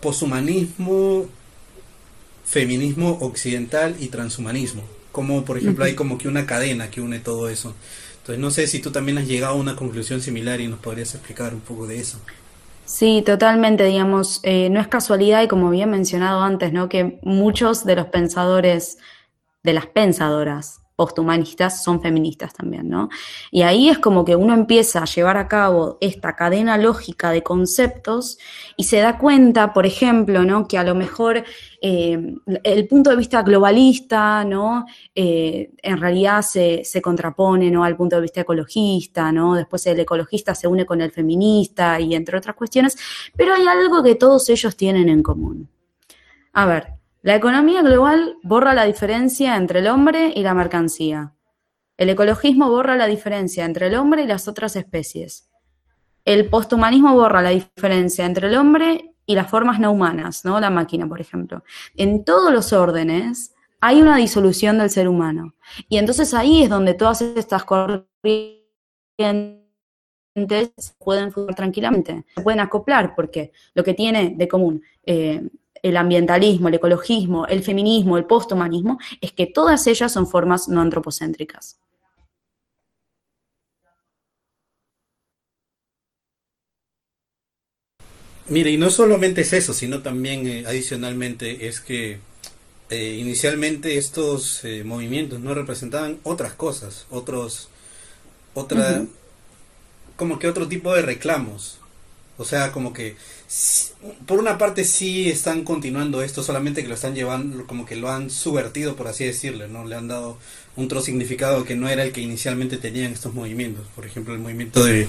[0.00, 1.26] poshumanismo,
[2.46, 4.82] feminismo occidental y transhumanismo.
[5.12, 7.74] Como, por ejemplo, hay como que una cadena que une todo eso.
[8.20, 11.14] Entonces, no sé si tú también has llegado a una conclusión similar y nos podrías
[11.14, 12.18] explicar un poco de eso.
[12.84, 16.88] Sí, totalmente, digamos, eh, no es casualidad y como bien mencionado antes, ¿no?
[16.88, 18.98] Que muchos de los pensadores,
[19.62, 23.08] de las pensadoras posthumanistas son feministas también, ¿no?
[23.50, 27.42] Y ahí es como que uno empieza a llevar a cabo esta cadena lógica de
[27.42, 28.38] conceptos
[28.76, 30.68] y se da cuenta, por ejemplo, ¿no?
[30.68, 31.44] Que a lo mejor
[31.80, 34.86] eh, el punto de vista globalista, ¿no?
[35.14, 37.82] Eh, en realidad se, se, contrapone, ¿no?
[37.82, 39.54] Al punto de vista ecologista, ¿no?
[39.56, 42.96] Después el ecologista se une con el feminista y entre otras cuestiones,
[43.36, 45.68] pero hay algo que todos ellos tienen en común.
[46.52, 46.93] A ver,
[47.24, 51.34] la economía global borra la diferencia entre el hombre y la mercancía.
[51.96, 55.48] El ecologismo borra la diferencia entre el hombre y las otras especies.
[56.26, 60.60] El posthumanismo borra la diferencia entre el hombre y las formas no humanas, ¿no?
[60.60, 61.64] La máquina, por ejemplo.
[61.96, 65.54] En todos los órdenes hay una disolución del ser humano.
[65.88, 68.06] Y entonces ahí es donde todas estas corrientes
[70.98, 75.48] pueden funcionar tranquilamente, se pueden acoplar, porque lo que tiene de común eh,
[75.84, 80.80] el ambientalismo, el ecologismo, el feminismo, el posthumanismo, es que todas ellas son formas no
[80.80, 81.76] antropocéntricas.
[88.48, 92.18] Mire, y no solamente es eso, sino también eh, adicionalmente es que
[92.88, 97.68] eh, inicialmente estos eh, movimientos no representaban otras cosas, otros,
[98.54, 99.04] otra,
[100.16, 101.78] como que otro tipo de reclamos,
[102.36, 103.16] O sea, como que
[104.26, 108.10] por una parte sí están continuando esto, solamente que lo están llevando, como que lo
[108.10, 109.84] han subvertido, por así decirlo, ¿no?
[109.86, 110.38] Le han dado
[110.76, 113.86] un otro significado que no era el que inicialmente tenían estos movimientos.
[113.94, 115.06] Por ejemplo, el movimiento de,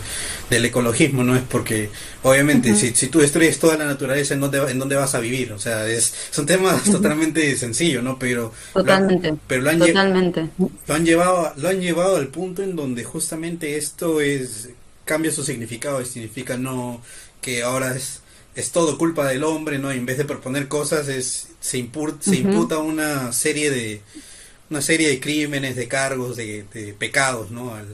[0.49, 1.89] del ecologismo no es porque,
[2.21, 5.51] obviamente, si, si tú destruyes toda la naturaleza, ¿en dónde, ¿en dónde vas a vivir?
[5.51, 8.19] O sea, es, son temas totalmente sencillos, ¿no?
[8.19, 10.49] Pero, totalmente, pero lo han, totalmente.
[10.87, 14.69] lo han llevado, lo han llevado al punto en donde justamente esto es
[15.03, 17.01] cambia su significado y significa no
[17.41, 18.21] que ahora es
[18.55, 19.91] es todo culpa del hombre, ¿no?
[19.91, 21.89] En vez de proponer cosas, es se,
[22.19, 24.01] se imputa una serie de
[24.69, 27.75] una serie de crímenes, de cargos, de, pecados, ¿no?
[27.75, 27.87] Al,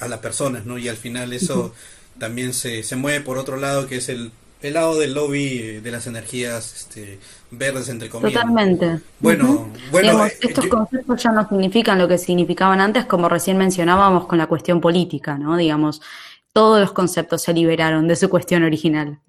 [0.00, 0.78] a las personas, ¿no?
[0.78, 1.72] Y al final eso
[2.18, 4.32] también se, se mueve por otro lado, que es el,
[4.62, 7.18] el lado del lobby de las energías este,
[7.50, 8.42] verdes, entre comillas.
[8.42, 9.00] Totalmente.
[9.20, 14.26] Bueno, bueno eh, estos conceptos ya no significan lo que significaban antes, como recién mencionábamos
[14.26, 15.56] con la cuestión política, ¿no?
[15.56, 16.02] Digamos,
[16.52, 19.20] todos los conceptos se liberaron de su cuestión original.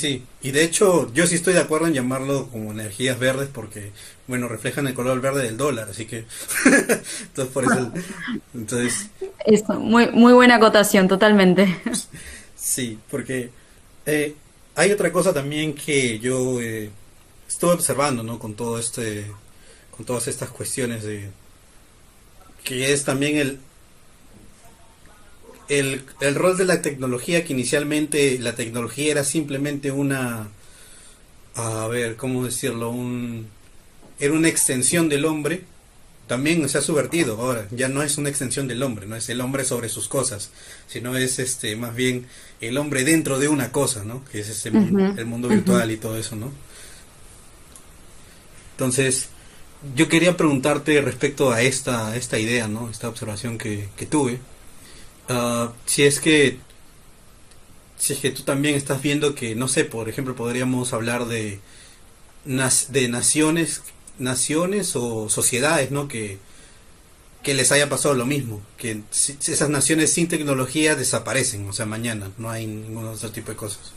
[0.00, 3.92] Sí, y de hecho yo sí estoy de acuerdo en llamarlo como energías verdes porque,
[4.26, 6.24] bueno, reflejan el color verde del dólar, así que...
[6.64, 7.92] entonces, por eso...
[8.54, 9.10] Entonces...
[9.44, 11.76] Eso, muy, muy buena acotación, totalmente.
[12.56, 13.50] sí, porque
[14.06, 14.34] eh,
[14.74, 16.88] hay otra cosa también que yo eh,
[17.46, 18.38] estuve observando, ¿no?
[18.38, 19.26] Con todo este...
[19.94, 21.28] con todas estas cuestiones de...
[22.64, 23.58] que es también el,
[25.70, 30.48] el, el, rol de la tecnología, que inicialmente la tecnología era simplemente una,
[31.54, 32.90] a ver, ¿cómo decirlo?
[32.90, 33.46] Un,
[34.18, 35.62] era una extensión del hombre,
[36.26, 39.40] también se ha subvertido ahora, ya no es una extensión del hombre, no es el
[39.40, 40.50] hombre sobre sus cosas,
[40.88, 42.26] sino es este más bien
[42.60, 44.24] el hombre dentro de una cosa, ¿no?
[44.24, 46.52] Que es ese el mundo virtual y todo eso, ¿no?
[48.72, 49.28] Entonces,
[49.94, 52.90] yo quería preguntarte respecto a esta, esta idea, ¿no?
[52.90, 54.40] Esta observación que, que tuve
[55.32, 56.58] Ah, si es que
[57.96, 61.60] si es que tú también estás viendo que no sé por ejemplo podríamos hablar de
[62.44, 63.82] de naciones
[64.18, 66.38] naciones o sociedades no que
[67.44, 72.32] que les haya pasado lo mismo que esas naciones sin tecnología desaparecen o sea mañana
[72.36, 73.92] no hay ningún otro tipo de cosas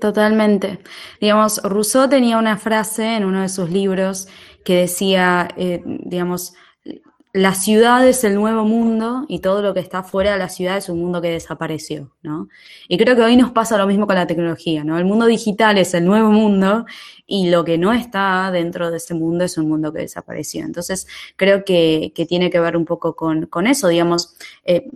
[0.00, 0.80] Totalmente.
[1.18, 4.28] Digamos, Rousseau tenía una frase en uno de sus libros
[4.62, 6.52] que decía, eh, digamos,
[7.34, 10.76] la ciudad es el nuevo mundo y todo lo que está fuera de la ciudad
[10.76, 12.48] es un mundo que desapareció, ¿no?
[12.86, 14.96] Y creo que hoy nos pasa lo mismo con la tecnología, ¿no?
[14.98, 16.86] El mundo digital es el nuevo mundo
[17.26, 20.64] y lo que no está dentro de ese mundo es un mundo que desapareció.
[20.64, 24.36] Entonces, creo que, tiene que ver un poco con, eso, digamos.
[24.64, 24.88] Eh,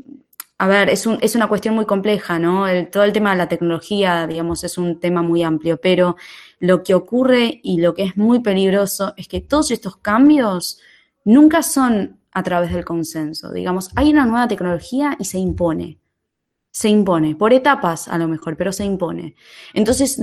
[0.58, 2.66] a ver, es, un, es una cuestión muy compleja, ¿no?
[2.92, 6.16] todo el tema de la tecnología, digamos, es un tema muy amplio, pero
[6.60, 10.78] lo que ocurre y lo que es muy peligroso es que todos estos cambios
[11.24, 13.52] nunca son a través del consenso.
[13.52, 15.98] Digamos, hay una nueva tecnología y se impone.
[16.70, 19.34] Se impone, por etapas a lo mejor, pero se impone.
[19.72, 20.20] Entonces,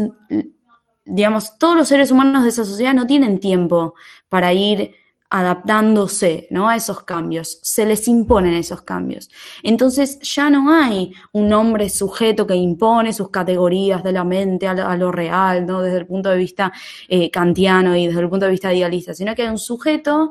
[1.04, 3.96] digamos, todos los seres humanos de esa sociedad no tienen tiempo
[4.30, 4.94] para ir
[5.30, 6.70] adaptándose ¿no?
[6.70, 9.30] a esos cambios, se les imponen esos cambios.
[9.64, 14.96] Entonces ya no hay un hombre sujeto que impone sus categorías de la mente a
[14.96, 15.82] lo, real, ¿no?
[15.82, 16.72] desde el punto de vista
[17.10, 20.30] eh, kantiano y desde el punto de vista idealista, sino que hay un sujeto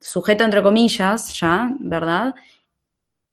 [0.00, 2.34] sujeto entre comillas ya, ¿verdad?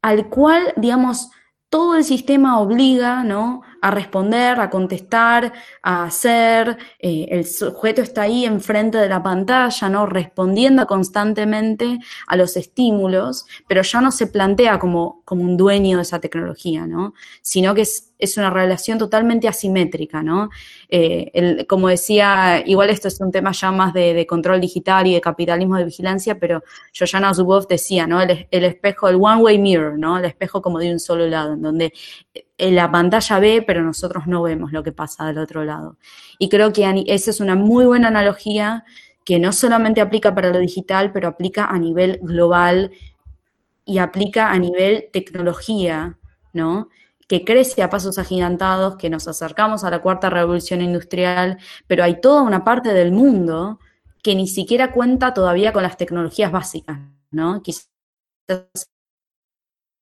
[0.01, 1.29] Al cual, digamos,
[1.69, 3.61] todo el sistema obliga, ¿no?
[3.85, 6.77] A responder, a contestar, a hacer.
[6.99, 10.05] Eh, el sujeto está ahí enfrente de la pantalla, ¿no?
[10.05, 16.03] Respondiendo constantemente a los estímulos, pero ya no se plantea como, como un dueño de
[16.03, 17.13] esa tecnología, ¿no?
[17.41, 20.49] Sino que es es una relación totalmente asimétrica, ¿no?
[20.89, 25.21] Eh, como decía, igual esto es un tema ya más de, control digital y de
[25.21, 26.63] capitalismo de vigilancia, pero
[26.97, 28.21] Joanna Zuboff decía, ¿no?
[28.21, 30.17] El, espejo, el one-way mirror, ¿no?
[30.17, 31.93] El espejo como de un solo lado, en donde
[32.57, 35.97] la pantalla ve, pero nosotros no vemos lo que pasa del otro lado.
[36.39, 38.85] Y creo que esa es una muy buena analogía
[39.25, 42.91] que no solamente aplica para lo digital, pero aplica a nivel global
[43.83, 46.17] y aplica a nivel tecnología,
[46.53, 46.89] ¿no?
[47.27, 52.21] que crece a pasos agigantados, que nos acercamos a la cuarta revolución industrial, pero hay
[52.21, 53.79] toda una parte del mundo
[54.21, 56.99] que ni siquiera cuenta todavía con las tecnologías básicas,
[57.31, 57.61] ¿no?
[57.61, 57.89] Quizás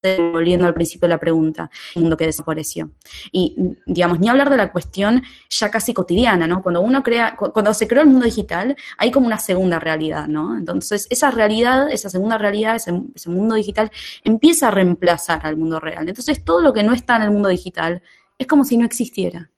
[0.03, 2.91] volviendo al principio de la pregunta, el mundo que desapareció.
[3.31, 6.61] Y, digamos, ni hablar de la cuestión ya casi cotidiana, ¿no?
[6.61, 10.57] Cuando uno crea, cuando se creó el mundo digital, hay como una segunda realidad, ¿no?
[10.57, 12.91] Entonces, esa realidad, esa segunda realidad, ese,
[13.29, 13.91] mundo digital,
[14.23, 16.07] empieza a reemplazar al mundo real.
[16.07, 18.01] Entonces, todo lo que no está en el mundo digital
[18.37, 19.51] es como si no existiera.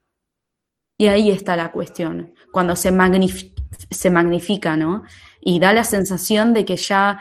[0.97, 2.93] Y ahí está la cuestión, cuando se,
[3.89, 5.03] se magnifica, ¿no?
[5.41, 7.19] Y da la sensación de que ya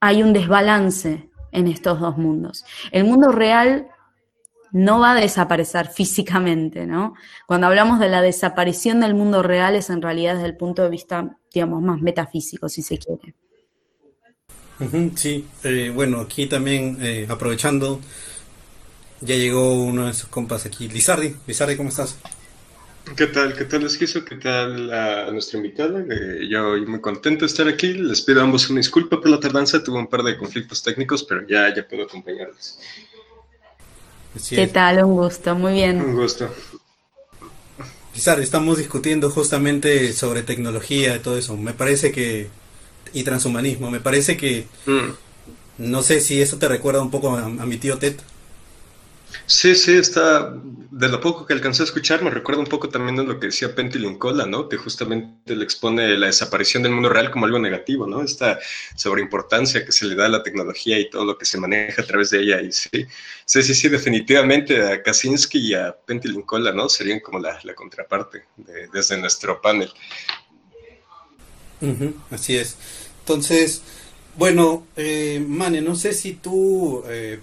[0.00, 2.64] hay un desbalance en estos dos mundos.
[2.90, 3.88] El mundo real
[4.72, 7.14] no va a desaparecer físicamente, ¿no?
[7.46, 10.88] Cuando hablamos de la desaparición del mundo real es en realidad desde el punto de
[10.88, 13.34] vista, digamos, más metafísico, si se quiere.
[15.14, 18.00] Sí, eh, bueno, aquí también eh, aprovechando,
[19.20, 21.36] ya llegó uno de sus compas aquí, Lizardi.
[21.46, 22.18] Lizardi, ¿cómo estás?
[23.16, 23.54] ¿Qué tal?
[23.56, 24.24] ¿Qué tal, Esquizo?
[24.24, 26.00] ¿Qué tal a nuestra invitada?
[26.08, 27.92] Eh, yo muy contento de estar aquí.
[27.94, 29.82] Les pido a ambos una disculpa por la tardanza.
[29.82, 32.78] Tuve un par de conflictos técnicos, pero ya, ya puedo acompañarles.
[34.48, 35.04] ¿Qué tal?
[35.04, 36.00] Un gusto, muy bien.
[36.00, 36.48] Un gusto.
[38.14, 41.56] Lizard, estamos discutiendo justamente sobre tecnología y todo eso.
[41.56, 42.48] Me parece que.
[43.12, 43.90] y transhumanismo.
[43.90, 44.66] Me parece que.
[44.86, 45.10] Mm.
[45.78, 48.14] No sé si eso te recuerda un poco a mi tío Ted.
[49.46, 53.16] Sí, sí, está, de lo poco que alcancé a escuchar, me recuerda un poco también
[53.16, 54.68] de lo que decía Penty Lincola, ¿no?
[54.68, 58.22] Que justamente le expone la desaparición del mundo real como algo negativo, ¿no?
[58.22, 58.58] Esta
[58.94, 62.06] sobreimportancia que se le da a la tecnología y todo lo que se maneja a
[62.06, 62.60] través de ella.
[62.60, 62.90] Y sí,
[63.44, 66.88] sí, sí, sí definitivamente a Kaczynski y a Penty Lincola, ¿no?
[66.88, 68.44] Serían como la, contraparte
[68.92, 69.90] desde nuestro panel.
[72.30, 72.76] así es.
[73.20, 73.82] Entonces,
[74.36, 77.02] bueno, eh, Mane, no sé si tú...
[77.06, 77.40] Eh,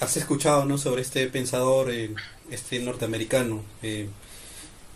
[0.00, 0.78] has escuchado ¿no?
[0.78, 2.14] sobre este pensador, eh,
[2.50, 4.08] este norteamericano, eh,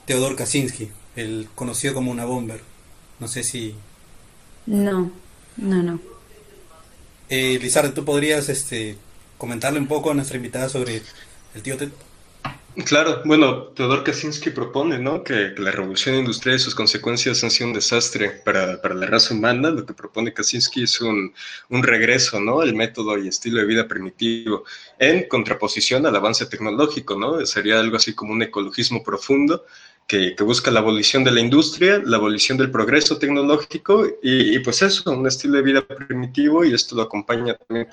[0.07, 2.61] Theodor Kaczynski, el conocido como una bomber.
[3.21, 3.75] No sé si...
[4.67, 5.11] No,
[5.57, 6.01] no, no.
[7.29, 8.97] Eh, Lizardo, ¿tú podrías este,
[9.37, 11.03] comentarle un poco a nuestra invitada sobre
[11.55, 11.77] el tío?
[12.87, 15.25] Claro, bueno, Teodor Kaczynski propone ¿no?
[15.25, 19.71] que, la revolución industrial y sus consecuencias han sido un desastre para, la raza humana.
[19.71, 21.33] Lo que propone Kaczynski es un,
[21.71, 22.61] regreso ¿no?
[22.61, 24.65] al método y estilo de vida primitivo
[24.99, 27.19] en contraposición al avance tecnológico.
[27.19, 27.45] ¿no?
[27.47, 29.65] Sería algo así como un ecologismo profundo
[30.07, 35.11] que, busca la abolición de la industria, la abolición del progreso tecnológico y, pues eso,
[35.11, 37.89] un estilo de vida primitivo y esto lo acompaña también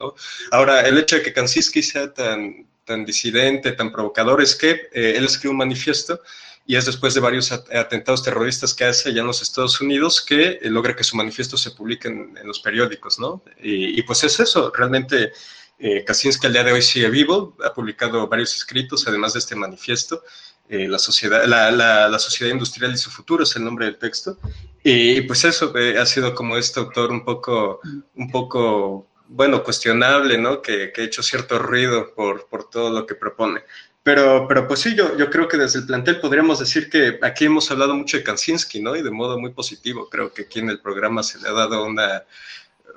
[0.00, 0.14] ¿no?
[0.50, 5.14] Ahora, el hecho de que Kaczynski sea tan tan disidente, tan provocador, es que eh,
[5.16, 6.20] él escribe un manifiesto
[6.66, 10.60] y es después de varios atentados terroristas que hace allá en los Estados Unidos que
[10.62, 13.42] eh, logra que su manifiesto se publique en, los periódicos, ¿no?
[13.60, 15.32] Y, pues es eso, realmente
[15.78, 19.56] eh, Kaczynski al día de hoy sigue vivo, ha publicado varios escritos, además de este
[19.56, 20.22] manifiesto,
[20.68, 24.38] eh, la, sociedad, la, la, sociedad industrial y su futuro es el nombre del texto,
[24.84, 27.80] y, pues eso ha sido como este autor un poco,
[28.14, 30.62] un poco bueno, cuestionable, ¿no?
[30.62, 33.62] Que, que, ha hecho cierto ruido por, por todo lo que propone.
[34.02, 37.44] Pero, pero pues sí, yo, yo creo que desde el plantel podríamos decir que aquí
[37.44, 38.96] hemos hablado mucho de Kansinsky, ¿no?
[38.96, 40.08] Y de modo muy positivo.
[40.10, 42.24] Creo que aquí en el programa se le ha dado una,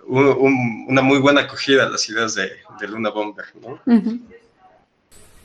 [0.08, 3.80] una muy buena acogida a las ideas de, de Luna Bomber, ¿no?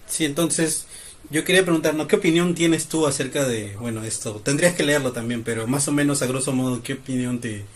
[0.07, 0.87] Sí, entonces
[1.31, 2.09] yo quería preguntar, ¿no?
[2.09, 4.41] ¿Qué opinión tienes tú acerca de, bueno, esto?
[4.43, 7.67] Tendrías que leerlo también, pero más o menos a grosso modo, ¿qué opinión te,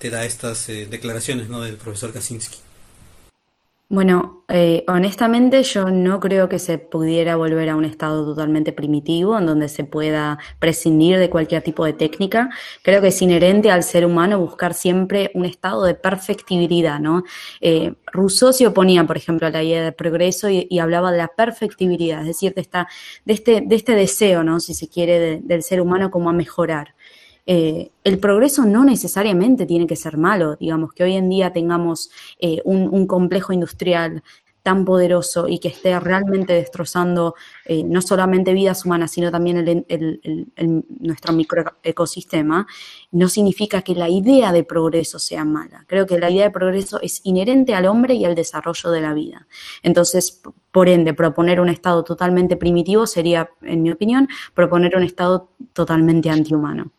[0.00, 1.60] te da estas eh, declaraciones ¿no?
[1.60, 2.58] del profesor Kaczynski?
[3.90, 9.36] Bueno, eh, honestamente yo no creo que se pudiera volver a un estado totalmente primitivo
[9.36, 12.50] en donde se pueda prescindir de cualquier tipo de técnica.
[12.82, 17.24] Creo que es inherente al ser humano buscar siempre un estado de perfectibilidad, ¿no?
[17.60, 21.28] Eh, Rousseau se oponía, por ejemplo, a la idea de progreso y, hablaba de la
[21.28, 22.86] perfectibilidad, es decir, de, esta,
[23.24, 24.60] de, este, de este deseo, ¿no?
[24.60, 26.94] Si se quiere, del ser humano como a mejorar.
[27.46, 32.10] Eh, el progreso no necesariamente tiene que ser malo, digamos, que hoy en día tengamos
[32.38, 34.22] eh, un, complejo industrial
[34.62, 37.34] tan poderoso y que esté realmente destrozando
[37.64, 39.56] eh, no solamente vidas humanas, sino también
[39.88, 42.66] el, nuestro microecosistema,
[43.10, 45.84] no significa que la idea de progreso sea mala.
[45.86, 49.14] Creo que la idea de progreso es inherente al hombre y al desarrollo de la
[49.14, 49.46] vida.
[49.82, 55.48] Entonces, por ende, proponer un estado totalmente primitivo sería, en mi opinión, proponer un estado
[55.72, 56.92] totalmente antihumano.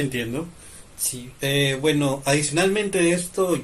[0.00, 0.46] Entiendo.
[1.00, 1.30] Sí.
[1.40, 3.56] Eh, bueno, adicionalmente de esto,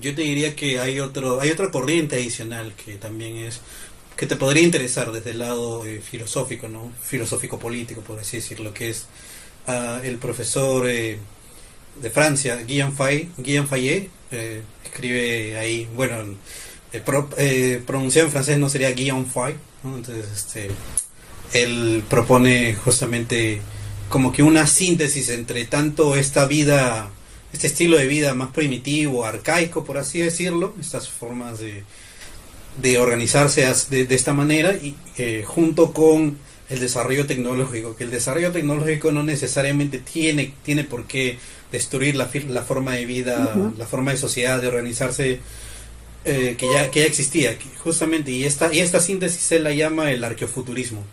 [0.00, 3.60] yo te diría que hay otro, hay otra corriente adicional que también es
[4.16, 6.90] que te podría interesar desde el lado eh, filosófico, ¿no?
[7.02, 9.06] Filosófico político, por así decirlo, que es
[9.68, 11.18] uh, el profesor eh,
[12.00, 14.08] de Francia, Guillaume Fay, Guillaume Fayet,
[14.84, 16.36] escribe ahí, bueno,
[17.86, 20.70] pronunciado en francés no sería Guillaume Fay, entonces este,
[21.52, 23.60] él propone justamente
[24.08, 27.10] como que una síntesis entre tanto esta vida,
[27.52, 31.84] este estilo de vida más primitivo, arcaico, por así decirlo, estas formas de,
[32.80, 36.38] de organizarse de, esta manera, y eh, junto con
[36.68, 41.38] el desarrollo tecnológico, que el desarrollo tecnológico no necesariamente tiene, tiene por qué
[41.72, 45.40] destruir la, la forma de vida, la forma de sociedad, de organizarse
[46.24, 50.12] eh, que, ya, que ya existía, justamente, y esta, y esta síntesis se la llama
[50.12, 51.04] el arqueofuturismo.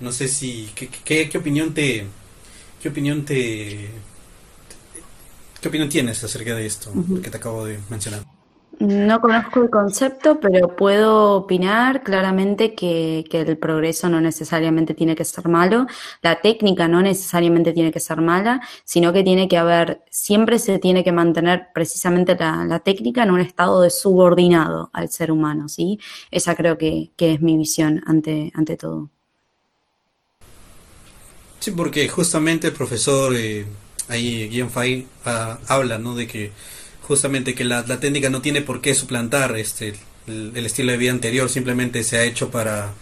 [0.00, 0.88] No sé si, ¿qué,
[1.28, 2.06] qué, opinión te,
[2.80, 3.90] qué opinión te,
[5.60, 6.92] qué opinión tienes acerca de esto
[7.22, 8.22] que te acabo de mencionar?
[8.80, 15.16] No conozco el concepto, pero puedo opinar claramente que, que, el progreso no necesariamente tiene
[15.16, 15.88] que ser malo,
[16.22, 20.78] la técnica no necesariamente tiene que ser mala, sino que tiene que haber, siempre se
[20.78, 25.68] tiene que mantener precisamente la, la técnica en un estado de subordinado al ser humano,
[25.68, 25.98] ¿sí?
[26.30, 29.10] Esa creo que, que es mi visión ante, ante todo.
[31.60, 33.66] Sí, porque justamente el profesor eh,
[34.08, 36.14] ahí, Guillaume Fay, uh, habla, ¿no?
[36.14, 36.52] De que
[37.02, 39.94] justamente que la, técnica no tiene por qué suplantar este
[40.26, 42.92] el, estilo de vida anterior, simplemente se ha hecho para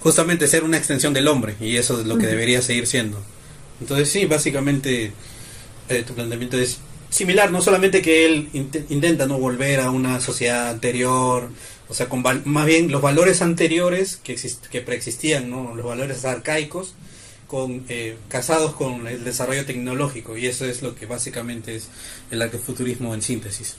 [0.00, 3.22] justamente ser una extensión del hombre y eso es lo que debería seguir siendo.
[3.80, 5.12] Entonces sí, básicamente
[5.88, 6.78] eh, tu planteamiento es
[7.08, 8.48] similar, no solamente que él
[8.88, 11.48] intenta no volver a una sociedad anterior,
[11.88, 14.36] o sea, con más bien los valores anteriores que,
[14.70, 15.74] que preexistían, ¿no?
[15.76, 16.94] los valores arcaicos,
[17.46, 21.88] con, eh, casados con el desarrollo tecnológico y eso es lo que básicamente es
[22.30, 23.76] el arquefuturismo en síntesis.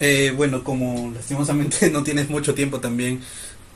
[0.00, 3.20] Eh, bueno, como lastimosamente no tienes mucho tiempo también,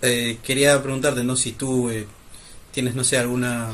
[0.03, 1.37] eh, quería preguntarte, ¿no?
[1.37, 1.91] Si tú
[2.73, 3.71] tienes, no sé, alguna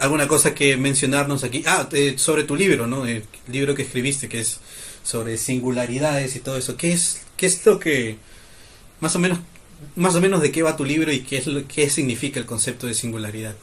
[0.00, 1.62] alguna cosa que mencionarnos aquí.
[1.66, 3.06] Ah, sobre tu libro, ¿no?
[3.06, 4.58] El libro que escribiste, que es
[5.02, 6.76] sobre singularidades y todo eso.
[6.76, 8.16] ¿Qué es, qué es lo que,
[9.00, 9.38] más o menos,
[9.96, 12.46] más o menos de qué va tu libro y qué, es lo, qué significa el
[12.46, 13.54] concepto de singularidad.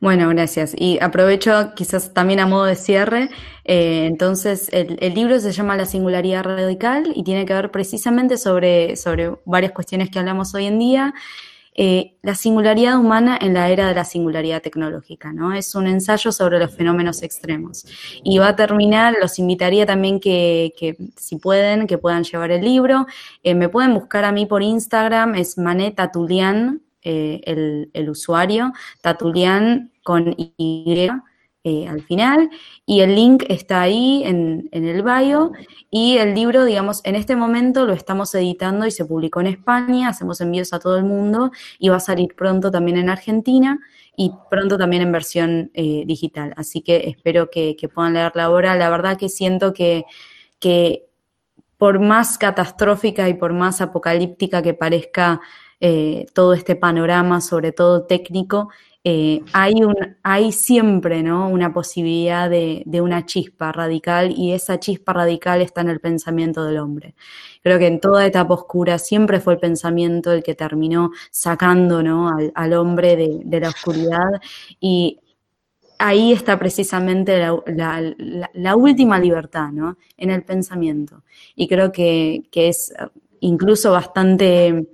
[0.00, 0.74] Bueno, gracias.
[0.76, 3.30] Y aprovecho quizás también a modo de cierre.
[3.64, 8.36] Eh, entonces, el, el, libro se llama La singularidad radical y tiene que ver precisamente
[8.36, 11.14] sobre, sobre varias cuestiones que hablamos hoy en día.
[11.78, 15.52] Eh, la singularidad humana en la era de la singularidad tecnológica, ¿no?
[15.52, 17.84] Es un ensayo sobre los fenómenos extremos.
[18.24, 22.64] Y va a terminar, los invitaría también que, que si pueden, que puedan llevar el
[22.64, 23.06] libro.
[23.42, 28.72] Eh, me pueden buscar a mí por Instagram, es Maneta Tulian, eh, el, el, usuario,
[29.00, 31.08] Tatulian con Y
[31.68, 32.48] eh, al final.
[32.86, 35.50] Y el link está ahí en, el bio.
[35.90, 40.10] Y el libro, digamos, en este momento lo estamos editando y se publicó en España.
[40.10, 41.50] Hacemos envíos a todo el mundo
[41.80, 43.80] y va a salir pronto también en Argentina
[44.16, 46.54] y pronto también en versión eh, digital.
[46.56, 48.76] Así que espero que, que, puedan leer la obra.
[48.76, 50.04] La verdad que siento que,
[50.60, 51.08] que
[51.78, 55.40] por más catastrófica y por más apocalíptica que parezca
[55.80, 58.70] eh, todo este panorama, sobre todo técnico,
[59.08, 59.94] eh, hay, un,
[60.24, 61.48] hay siempre ¿no?
[61.48, 66.64] una posibilidad de, de, una chispa radical y esa chispa radical está en el pensamiento
[66.64, 67.14] del hombre.
[67.62, 72.32] Creo que en toda etapa oscura siempre fue el pensamiento el que terminó sacando ¿no?
[72.52, 74.40] al, hombre de, la oscuridad
[74.80, 75.20] y
[76.00, 79.98] ahí está precisamente la, la, la, última libertad, ¿no?
[80.16, 81.22] En el pensamiento.
[81.54, 82.92] Y creo que, que es
[83.38, 84.88] incluso bastante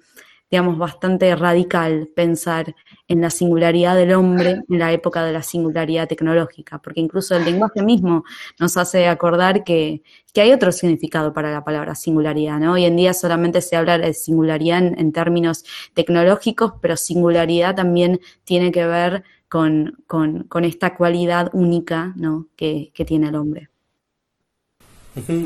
[0.53, 2.75] digamos, bastante radical pensar
[3.09, 7.45] en la singularidad del hombre en la época de la singularidad tecnológica, porque incluso el
[7.45, 8.25] lenguaje mismo
[8.59, 12.73] nos hace acordar que, que hay otro significado para la palabra singularidad, ¿no?
[12.73, 18.73] Hoy en día solamente se habla de singularidad en, términos tecnológicos, pero singularidad también tiene
[18.73, 22.49] que ver con, con, con esta cualidad única, ¿no?
[22.57, 23.69] Que, que tiene el hombre.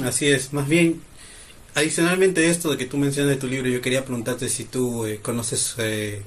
[0.04, 1.00] Así es, más bien
[1.76, 5.04] Adicionalmente a esto de que tú mencionas de tu libro, yo quería preguntarte si tú
[5.04, 6.22] eh, conoces eh,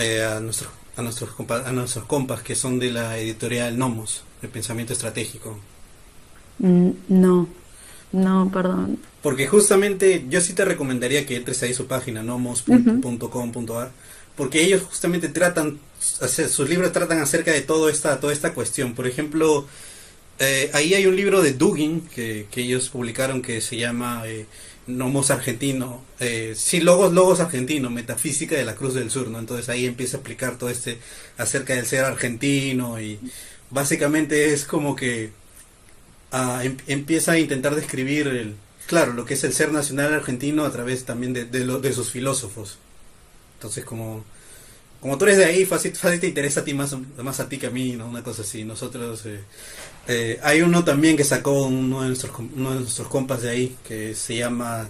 [0.00, 4.48] eh, a, nuestros, a, nuestros a nuestros compas que son de la editorial Nomos, de
[4.48, 5.58] Pensamiento Estratégico.
[6.58, 7.48] Mm, no,
[8.12, 8.98] no, perdón.
[9.22, 13.90] Porque justamente yo sí te recomendaría que entres ahí su página, nomos.com.ar,
[14.36, 18.94] porque ellos justamente tratan, sus libros tratan acerca de todo esta, toda esta cuestión.
[18.94, 19.66] Por ejemplo,
[20.38, 24.46] eh, ahí hay un libro de Dugin que, que ellos publicaron que se llama eh,
[24.88, 29.38] Nomos Argentino, eh, sí, Logos, Logos Argentino, Metafísica de la Cruz del Sur, ¿no?
[29.38, 30.98] Entonces ahí empieza a explicar todo este
[31.36, 33.20] acerca del ser argentino y
[33.70, 35.30] básicamente es como que
[36.32, 40.64] ah, em, empieza a intentar describir, el, claro, lo que es el ser nacional argentino
[40.64, 42.78] a través también de, de, sus filósofos.
[43.58, 44.24] Entonces como
[45.00, 47.58] como tú eres de ahí, fácil, fácil te interesa a ti más, más a ti
[47.58, 48.08] que a mí, ¿no?
[48.08, 48.64] Una cosa así.
[48.64, 49.40] Nosotros, eh,
[50.08, 53.76] eh, hay uno también que sacó uno de, nuestros, uno de nuestros compas de ahí,
[53.86, 54.88] que se llama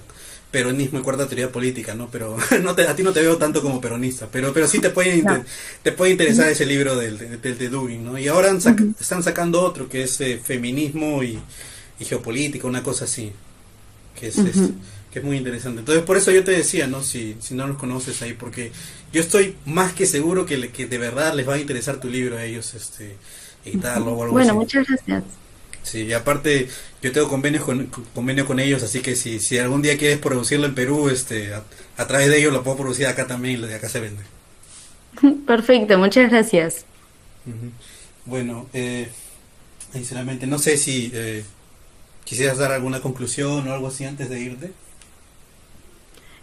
[0.50, 2.08] peronismo y cuarta teoría política, ¿no?
[2.10, 4.90] Pero no te, a ti no te veo tanto como peronista, pero pero sí te
[4.90, 5.44] puede, no.
[5.82, 8.16] te puede interesar ese libro del, del, de Dugin, ¿no?
[8.18, 8.94] Y ahora sac, uh -huh.
[9.00, 11.38] están sacando otro que es eh, feminismo y,
[11.98, 13.32] y, geopolítica, una cosa así,
[14.18, 14.36] que es...
[14.36, 14.50] Uh -huh.
[14.50, 14.70] es
[15.10, 15.80] que es muy interesante.
[15.80, 17.02] Entonces, por eso yo te decía, ¿no?
[17.02, 18.72] Si, si no los conoces ahí, porque
[19.10, 22.36] yo estoy más que seguro que, que de verdad les va a interesar tu libro
[22.36, 23.16] a ellos, este,
[23.64, 24.54] editarlo o algo bueno, así.
[24.54, 25.24] muchas gracias.
[25.82, 26.68] Sí, y aparte
[27.02, 30.66] yo tengo convenios con, convenio con ellos, así que si, si algún día quieres producirlo
[30.66, 31.64] en Perú, este, a,
[31.96, 34.24] a través de ellos lo puedo producir acá también, de acá se vende.
[35.46, 36.86] Perfecto, muchas gracias.
[37.46, 37.72] Uh -huh.
[38.24, 39.08] Bueno, eh,
[39.92, 41.44] sinceramente, no sé si eh,
[42.24, 44.74] ¿Quisieras dar alguna conclusión o algo así antes de irte?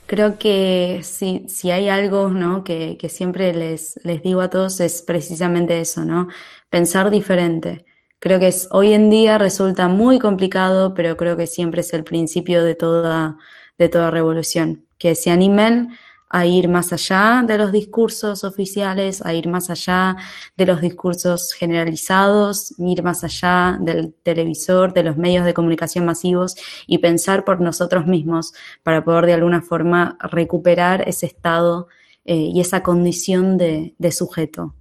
[0.08, 2.64] Creo que si, si hay algo, ¿no?
[2.64, 6.28] que, que siempre les, les digo a todos es precisamente eso, ¿no?
[6.76, 7.86] Pensar diferente.
[8.20, 12.04] Creo que es, hoy en día resulta muy complicado, pero creo que siempre es el
[12.04, 13.38] principio de toda,
[13.78, 14.86] de toda revolución.
[14.98, 15.92] Que se animen
[16.30, 20.18] a ir más allá de los discursos oficiales, a ir más allá
[20.58, 26.58] de los discursos generalizados, ir más allá del televisor, de los medios de comunicación masivos
[26.88, 28.54] y pensar por nosotros mismos
[28.84, 31.88] para poder de alguna forma recuperar ese estado
[32.26, 34.76] eh, y esa condición de, de sujeto.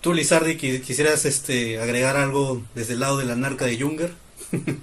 [0.00, 4.14] Tú, Lizardi, quisieras este, agregar algo desde el lado de la narca de Junger.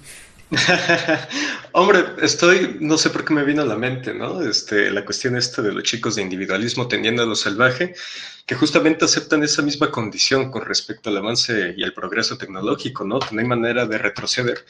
[1.72, 4.40] Hombre, estoy, no sé por qué me vino a la mente, ¿no?
[4.40, 7.94] Este, la cuestión esta de los chicos de individualismo tendiendo a lo salvaje,
[8.46, 13.18] que justamente aceptan esa misma condición con respecto al avance y al progreso tecnológico, ¿no?
[13.30, 14.64] No hay manera de retroceder.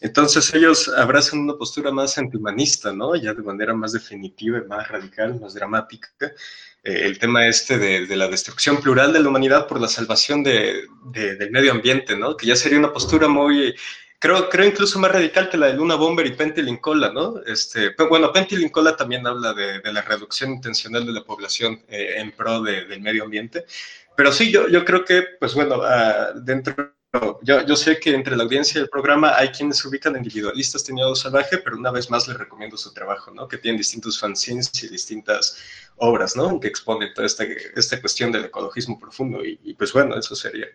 [0.00, 3.16] Entonces ellos abrazan una postura más antihumanista, ¿no?
[3.16, 6.10] Ya de manera más definitiva, más radical, más dramática.
[6.84, 10.86] Eh, el tema este de, la destrucción plural de la humanidad por la salvación de,
[11.04, 12.36] del medio ambiente, ¿no?
[12.36, 13.74] Que ya sería una postura muy
[14.18, 17.42] creo, creo incluso más radical que la de Luna Bomber y Pentilincola, ¿no?
[17.46, 22.62] Este, bueno, Pentilincola también habla de, la reducción intencional de la población eh, en pro
[22.62, 23.66] del medio ambiente.
[24.16, 26.93] Pero sí, yo, yo creo que, pues bueno, uh, dentro,
[27.42, 31.14] yo, yo, sé que entre la audiencia del programa hay quienes se ubican individualistas teniendo
[31.14, 33.46] salvaje, pero una vez más les recomiendo su trabajo, ¿no?
[33.46, 35.56] Que tienen distintos fanzines y distintas
[35.96, 36.58] obras, ¿no?
[36.58, 37.44] Que exponen toda esta,
[37.76, 40.66] esta cuestión del ecologismo profundo y, pues bueno, eso sería.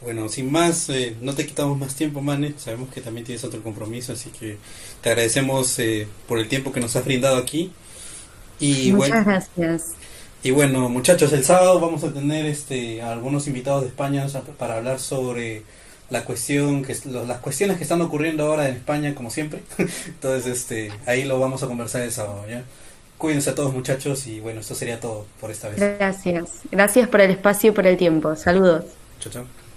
[0.00, 2.54] Bueno, sin más, eh, no te quitamos más tiempo, Mane.
[2.58, 4.58] Sabemos que también tienes otro compromiso, así que
[5.02, 7.72] te agradecemos eh, por el tiempo que nos has brindado aquí.
[8.58, 9.94] Y Muchas gracias.
[10.42, 14.26] Y bueno, muchachos, el sábado vamos a tener este, a algunos invitados de España
[14.58, 15.62] para hablar sobre
[16.08, 19.62] la cuestión que las cuestiones que están ocurriendo ahora en España, como siempre.
[20.06, 22.64] Entonces, este, ahí lo vamos a conversar el sábado, ¿ya?
[23.18, 25.78] Cuídense a todos muchachos y bueno, esto sería todo por esta vez.
[25.78, 26.50] Gracias.
[26.70, 28.34] Gracias por el espacio y por el tiempo.
[28.34, 28.86] Saludos.
[29.20, 29.69] Chao, chao.